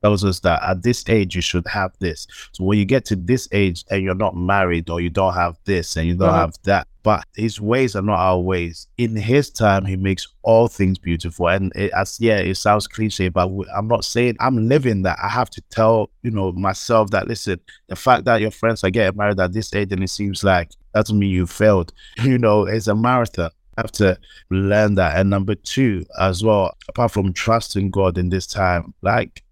tells 0.00 0.24
us 0.24 0.38
that 0.40 0.62
at 0.62 0.82
this 0.84 1.04
age 1.08 1.34
you 1.34 1.42
should 1.42 1.66
have 1.66 1.92
this. 1.98 2.26
So 2.52 2.62
when 2.64 2.78
you 2.78 2.84
get 2.84 3.04
to 3.06 3.16
this 3.16 3.48
age 3.50 3.84
and 3.90 4.02
you're 4.02 4.14
not 4.14 4.36
married 4.36 4.88
or 4.90 5.00
you 5.00 5.10
don't 5.10 5.34
have 5.34 5.58
this 5.64 5.96
and 5.96 6.06
you 6.06 6.14
don't 6.14 6.32
have 6.34 6.54
that 6.64 6.86
but 7.08 7.24
his 7.34 7.58
ways 7.58 7.96
are 7.96 8.02
not 8.02 8.18
our 8.18 8.38
ways. 8.38 8.86
In 8.98 9.16
his 9.16 9.48
time 9.48 9.86
he 9.86 9.96
makes 9.96 10.28
all 10.42 10.68
things 10.68 10.98
beautiful. 10.98 11.48
And 11.48 11.72
it, 11.74 11.90
as 11.96 12.20
yeah 12.20 12.36
it 12.36 12.56
sounds 12.56 12.86
cliche 12.86 13.30
but 13.30 13.50
I'm 13.74 13.88
not 13.88 14.04
saying 14.04 14.36
i'm 14.40 14.68
living 14.68 15.00
that. 15.04 15.16
I 15.22 15.30
have 15.30 15.48
to 15.50 15.62
tell 15.70 16.10
you 16.22 16.30
know 16.30 16.52
myself 16.52 17.08
that 17.12 17.26
listen 17.26 17.60
the 17.86 17.96
fact 17.96 18.26
that 18.26 18.42
your 18.42 18.50
friends 18.50 18.84
are 18.84 18.90
getting 18.90 19.16
married 19.16 19.40
at 19.40 19.54
this 19.54 19.72
age 19.74 19.90
and 19.90 20.04
it 20.04 20.10
seems 20.10 20.44
like 20.44 20.68
that 20.92 21.06
doesn't 21.06 21.18
mean 21.18 21.30
you 21.30 21.46
failed. 21.46 21.94
You 22.22 22.36
know 22.36 22.66
it's 22.66 22.88
a 22.88 22.94
marathon. 22.94 23.52
I 23.78 23.80
have 23.80 23.92
to 23.92 24.18
learn 24.50 24.96
that. 24.96 25.16
And 25.16 25.30
number 25.30 25.54
two, 25.54 26.04
as 26.20 26.44
well, 26.44 26.76
apart 26.90 27.12
from 27.12 27.32
trusting 27.32 27.90
God 27.90 28.18
in 28.18 28.28
this 28.28 28.46
time, 28.46 28.92
like 29.00 29.42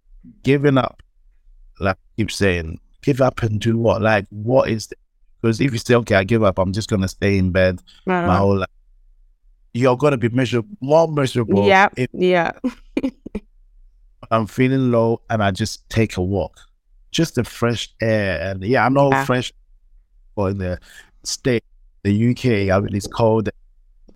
giving 0.43 0.77
up, 0.77 1.03
like 1.81 1.97
I 1.97 2.01
keep 2.19 2.31
saying, 2.31 2.81
give 3.01 3.23
up 3.23 3.43
and 3.43 3.59
do 3.59 3.79
what? 3.79 4.03
Like, 4.03 4.27
what 4.29 4.69
is 4.69 4.93
because 5.47 5.61
if 5.61 5.73
you 5.73 5.79
say, 5.79 5.95
okay, 5.95 6.17
I 6.17 6.25
give 6.25 6.43
up, 6.43 6.59
I'm 6.59 6.73
just 6.73 6.89
gonna 6.91 7.09
stay 7.09 7.39
in 7.39 7.53
bed 7.53 7.81
Uh-huh. 8.07 8.27
my 8.27 8.37
whole 8.37 8.57
life. 8.59 8.69
You're 9.75 9.97
gonna 9.97 10.17
be 10.17 10.29
miserable, 10.29 10.69
more 10.81 11.07
miserable. 11.09 11.67
yeah, 11.67 11.89
if 11.97 12.09
yeah, 12.13 12.53
I'm 14.31 14.47
feeling 14.47 14.91
low 14.91 15.21
and 15.31 15.43
I 15.43 15.51
just 15.53 15.89
take 15.89 16.17
a 16.17 16.23
walk, 16.23 16.59
just 17.13 17.35
the 17.37 17.45
fresh 17.45 17.89
air. 18.01 18.41
And 18.41 18.63
yeah, 18.65 18.85
I 18.85 18.89
know 18.89 19.11
Yeah. 19.11 19.25
fresh 19.25 19.53
or 20.35 20.51
in 20.51 20.59
the 20.59 20.79
state, 21.25 21.63
the 22.03 22.13
UK, 22.31 22.71
I 22.75 22.81
mean, 22.81 22.95
it's 22.97 23.07
cold, 23.07 23.49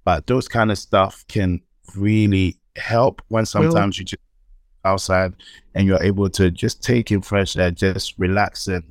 but 0.05 0.27
those 0.27 0.49
kind 0.49 0.71
of 0.71 0.79
stuff 0.79 1.25
can 1.29 1.61
really 1.95 2.57
help 2.77 3.23
when 3.29 3.47
sometimes 3.47 3.99
you 3.99 4.05
just 4.05 4.23
outside 4.85 5.35
and 5.75 5.87
you're 5.87 6.03
able 6.03 6.29
to 6.31 6.51
just 6.51 6.83
take 6.83 7.11
in 7.13 7.21
fresh 7.23 7.57
air, 7.57 7.71
just 7.71 8.15
relax 8.19 8.67
and 8.67 8.83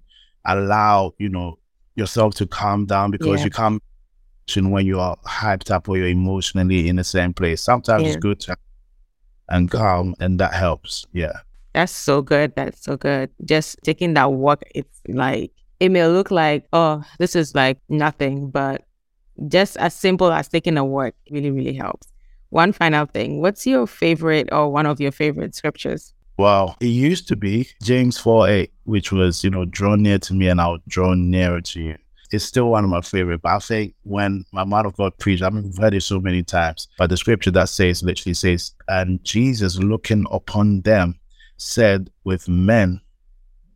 allow, 0.45 1.13
you 1.17 1.28
know, 1.30 1.58
yourself 2.00 2.34
to 2.36 2.48
calm 2.48 2.86
down 2.88 3.12
because 3.12 3.40
Yeah. 3.40 3.46
you 3.46 3.52
can't 3.52 3.84
when 4.56 4.84
you 4.84 5.00
are 5.00 5.16
hyped 5.28 5.70
up 5.70 5.88
or 5.88 5.96
you're 5.96 6.08
emotionally 6.08 6.90
in 6.90 6.96
the 6.96 7.04
same 7.04 7.34
place. 7.34 7.62
Sometimes 7.62 8.02
Yeah. 8.02 8.08
it's 8.10 8.18
good 8.18 8.40
to 8.42 8.58
and 9.48 9.70
calm 9.70 10.16
and 10.20 10.40
that 10.40 10.54
helps. 10.56 11.06
Yeah. 11.14 11.34
That's 11.76 11.92
so 11.92 12.24
good. 12.24 12.56
That's 12.56 12.84
so 12.84 12.98
good. 12.98 13.30
Just 13.46 13.78
taking 13.84 14.16
that 14.16 14.32
walk, 14.32 14.64
it's 14.74 15.02
like, 15.08 15.52
it 15.80 15.90
may 15.90 16.08
look 16.08 16.32
like, 16.32 16.66
oh, 16.74 17.04
this 17.20 17.36
is 17.36 17.54
like 17.54 17.78
nothing, 17.90 18.50
but 18.50 18.82
just 19.48 19.78
as 19.78 19.94
simple 19.94 20.32
as 20.32 20.48
taking 20.48 20.78
a 20.78 20.84
walk 20.84 21.14
really, 21.30 21.52
really 21.52 21.74
helps. 21.76 22.08
One 22.50 22.72
final 22.74 23.06
thing 23.06 23.42
what's 23.42 23.68
your 23.68 23.86
favorite 23.86 24.50
or 24.52 24.72
one 24.72 24.88
of 24.88 25.00
your 25.00 25.12
favorite 25.12 25.54
scriptures? 25.54 26.14
Well, 26.39 26.78
it 26.80 26.86
used 26.86 27.28
to 27.28 27.36
be 27.36 27.67
James 27.84 28.17
4 28.17 28.47
8, 28.47 28.71
which 28.86 29.12
was, 29.12 29.43
you 29.43 29.49
know, 29.49 29.65
draw 29.65 29.95
near 29.95 30.19
to 30.19 30.34
me 30.34 30.47
and 30.47 30.62
I'll 30.62 30.78
draw 30.88 31.13
nearer 31.13 31.60
to 31.60 31.82
you. 31.82 31.97
It's 32.32 32.45
still 32.45 32.69
one 32.69 32.86
of 32.86 32.89
my 32.89 33.02
favorite, 33.02 33.41
but 33.41 33.52
I 33.52 33.60
think 33.60 33.93
when 34.04 34.45
my 34.54 34.63
man 34.63 34.86
of 34.86 34.95
God 34.95 35.17
preached, 35.17 35.43
I 35.43 35.49
mean, 35.49 35.63
we've 35.63 35.78
heard 35.78 35.95
it 35.95 36.02
so 36.02 36.21
many 36.21 36.41
times, 36.43 36.88
but 36.97 37.10
the 37.10 37.17
scripture 37.17 37.52
that 37.52 37.67
says, 37.67 38.04
literally 38.04 38.36
says, 38.36 38.71
and 38.88 39.21
Jesus 39.25 39.80
looking 39.80 40.25
upon 40.32 40.80
them 40.80 41.19
said, 41.58 42.10
with 42.23 42.47
men, 42.47 43.02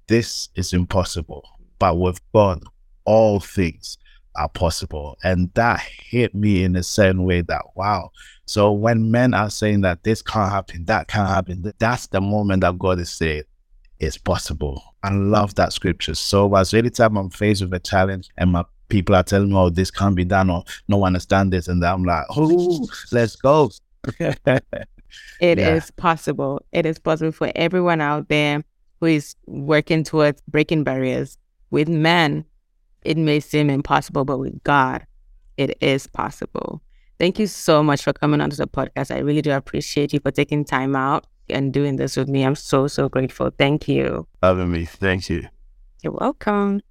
this 0.07 0.47
is 0.55 0.71
impossible, 0.71 1.43
but 1.79 1.99
with 1.99 2.21
God, 2.31 2.63
all 3.03 3.41
things 3.41 3.97
are 4.35 4.49
possible. 4.49 5.17
And 5.23 5.53
that 5.53 5.79
hit 5.81 6.33
me 6.35 6.63
in 6.63 6.73
the 6.73 6.83
same 6.83 7.23
way 7.25 7.41
that, 7.41 7.61
wow. 7.75 8.11
So 8.45 8.71
when 8.71 9.11
men 9.11 9.33
are 9.33 9.49
saying 9.49 9.81
that 9.81 10.03
this 10.03 10.21
can't 10.21 10.51
happen, 10.51 10.85
that 10.85 11.07
can't 11.07 11.29
happen, 11.29 11.71
that's 11.79 12.07
the 12.07 12.21
moment 12.21 12.61
that 12.61 12.77
God 12.77 12.99
is 12.99 13.09
saying 13.11 13.43
it's 13.99 14.17
possible. 14.17 14.81
I 15.03 15.11
love 15.11 15.55
that 15.55 15.71
scripture 15.73 16.15
so 16.15 16.49
much. 16.49 16.73
Anytime 16.73 17.17
I'm 17.17 17.29
faced 17.29 17.61
with 17.61 17.73
a 17.73 17.79
challenge 17.79 18.29
and 18.37 18.51
my 18.51 18.65
people 18.89 19.15
are 19.15 19.23
telling 19.23 19.49
me, 19.49 19.55
oh, 19.55 19.69
this 19.69 19.91
can't 19.91 20.15
be 20.15 20.25
done 20.25 20.49
or 20.49 20.63
no 20.87 20.97
one 20.97 21.09
understand 21.09 21.53
this, 21.53 21.67
and 21.67 21.83
I'm 21.85 22.03
like, 22.03 22.25
oh, 22.29 22.87
let's 23.11 23.35
go. 23.35 23.71
It 25.39 25.59
is 25.59 25.65
Yeah. 25.65 25.79
possible. 25.97 26.63
It 26.71 26.85
is 26.85 26.99
possible 26.99 27.31
for 27.31 27.51
everyone 27.55 28.01
out 28.01 28.29
there 28.29 28.63
who 28.99 29.07
is 29.07 29.35
working 29.45 30.03
towards 30.03 30.41
breaking 30.47 30.83
barriers. 30.83 31.37
With 31.69 31.89
men, 31.89 32.45
it 33.05 33.17
may 33.17 33.39
seem 33.39 33.69
impossible, 33.69 34.25
but 34.25 34.37
with 34.37 34.63
God, 34.63 35.05
it 35.57 35.77
is 35.81 36.07
possible. 36.07 36.81
Thank 37.19 37.39
you 37.39 37.47
so 37.47 37.83
much 37.83 38.03
for 38.03 38.13
coming 38.13 38.41
onto 38.41 38.55
the 38.55 38.67
podcast. 38.67 39.13
I 39.15 39.19
really 39.19 39.41
do 39.41 39.51
appreciate 39.51 40.13
you 40.13 40.19
for 40.19 40.31
taking 40.31 40.65
time 40.65 40.95
out 40.95 41.25
and 41.49 41.71
doing 41.71 41.97
this 41.97 42.17
with 42.17 42.27
me. 42.27 42.43
I'm 42.43 42.55
so, 42.55 42.87
so 42.87 43.09
grateful. 43.09 43.51
Thank 43.57 43.87
you. 43.87 44.27
Having 44.41 44.71
me. 44.71 44.85
Thank 44.85 45.29
you. 45.29 45.47
You're 46.01 46.13
welcome. 46.13 46.81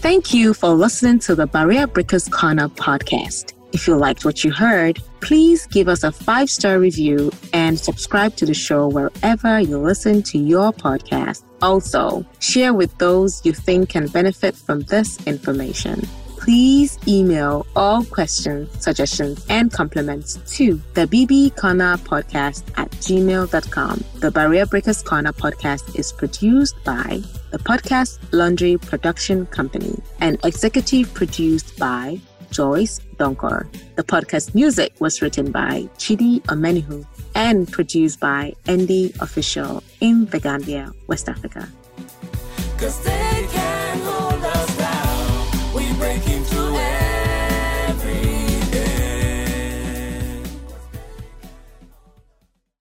Thank 0.00 0.34
you 0.34 0.54
for 0.54 0.70
listening 0.70 1.18
to 1.20 1.34
the 1.34 1.46
Barrier 1.46 1.86
Breakers 1.86 2.28
Corner 2.28 2.68
podcast. 2.68 3.52
If 3.72 3.86
you 3.86 3.96
liked 3.96 4.24
what 4.24 4.42
you 4.42 4.50
heard, 4.50 5.00
please 5.20 5.66
give 5.66 5.88
us 5.88 6.02
a 6.02 6.10
five 6.10 6.50
star 6.50 6.78
review 6.78 7.30
and 7.52 7.78
subscribe 7.78 8.34
to 8.36 8.46
the 8.46 8.54
show 8.54 8.88
wherever 8.88 9.60
you 9.60 9.78
listen 9.78 10.22
to 10.24 10.38
your 10.38 10.72
podcast. 10.72 11.44
Also, 11.62 12.24
share 12.40 12.74
with 12.74 12.96
those 12.98 13.44
you 13.44 13.52
think 13.52 13.90
can 13.90 14.06
benefit 14.08 14.56
from 14.56 14.80
this 14.82 15.24
information. 15.26 16.02
Please 16.40 16.98
email 17.06 17.66
all 17.76 18.02
questions, 18.02 18.82
suggestions, 18.82 19.44
and 19.50 19.70
compliments 19.70 20.38
to 20.56 20.80
the 20.94 21.06
BB 21.06 21.54
Corner 21.56 21.98
podcast 21.98 22.64
at 22.78 22.90
gmail.com. 22.92 24.04
The 24.16 24.30
Barrier 24.30 24.64
Breakers 24.64 25.02
Corner 25.02 25.34
podcast 25.34 25.98
is 25.98 26.12
produced 26.12 26.82
by 26.82 27.20
the 27.50 27.58
Podcast 27.58 28.18
Laundry 28.32 28.78
Production 28.78 29.44
Company 29.46 30.00
and 30.20 30.38
executive 30.42 31.12
produced 31.12 31.78
by 31.78 32.18
Joyce 32.50 33.00
Donkor. 33.16 33.66
The 33.96 34.04
podcast 34.04 34.54
music 34.54 34.92
was 35.00 35.22
written 35.22 35.50
by 35.50 35.88
Chidi 35.98 36.40
Omenihu 36.42 37.06
and 37.34 37.70
produced 37.70 38.20
by 38.20 38.54
Andy 38.66 39.12
Official 39.20 39.82
in 40.00 40.26
The 40.26 40.40
Gambia, 40.40 40.92
West 41.06 41.28
Africa. 41.28 41.68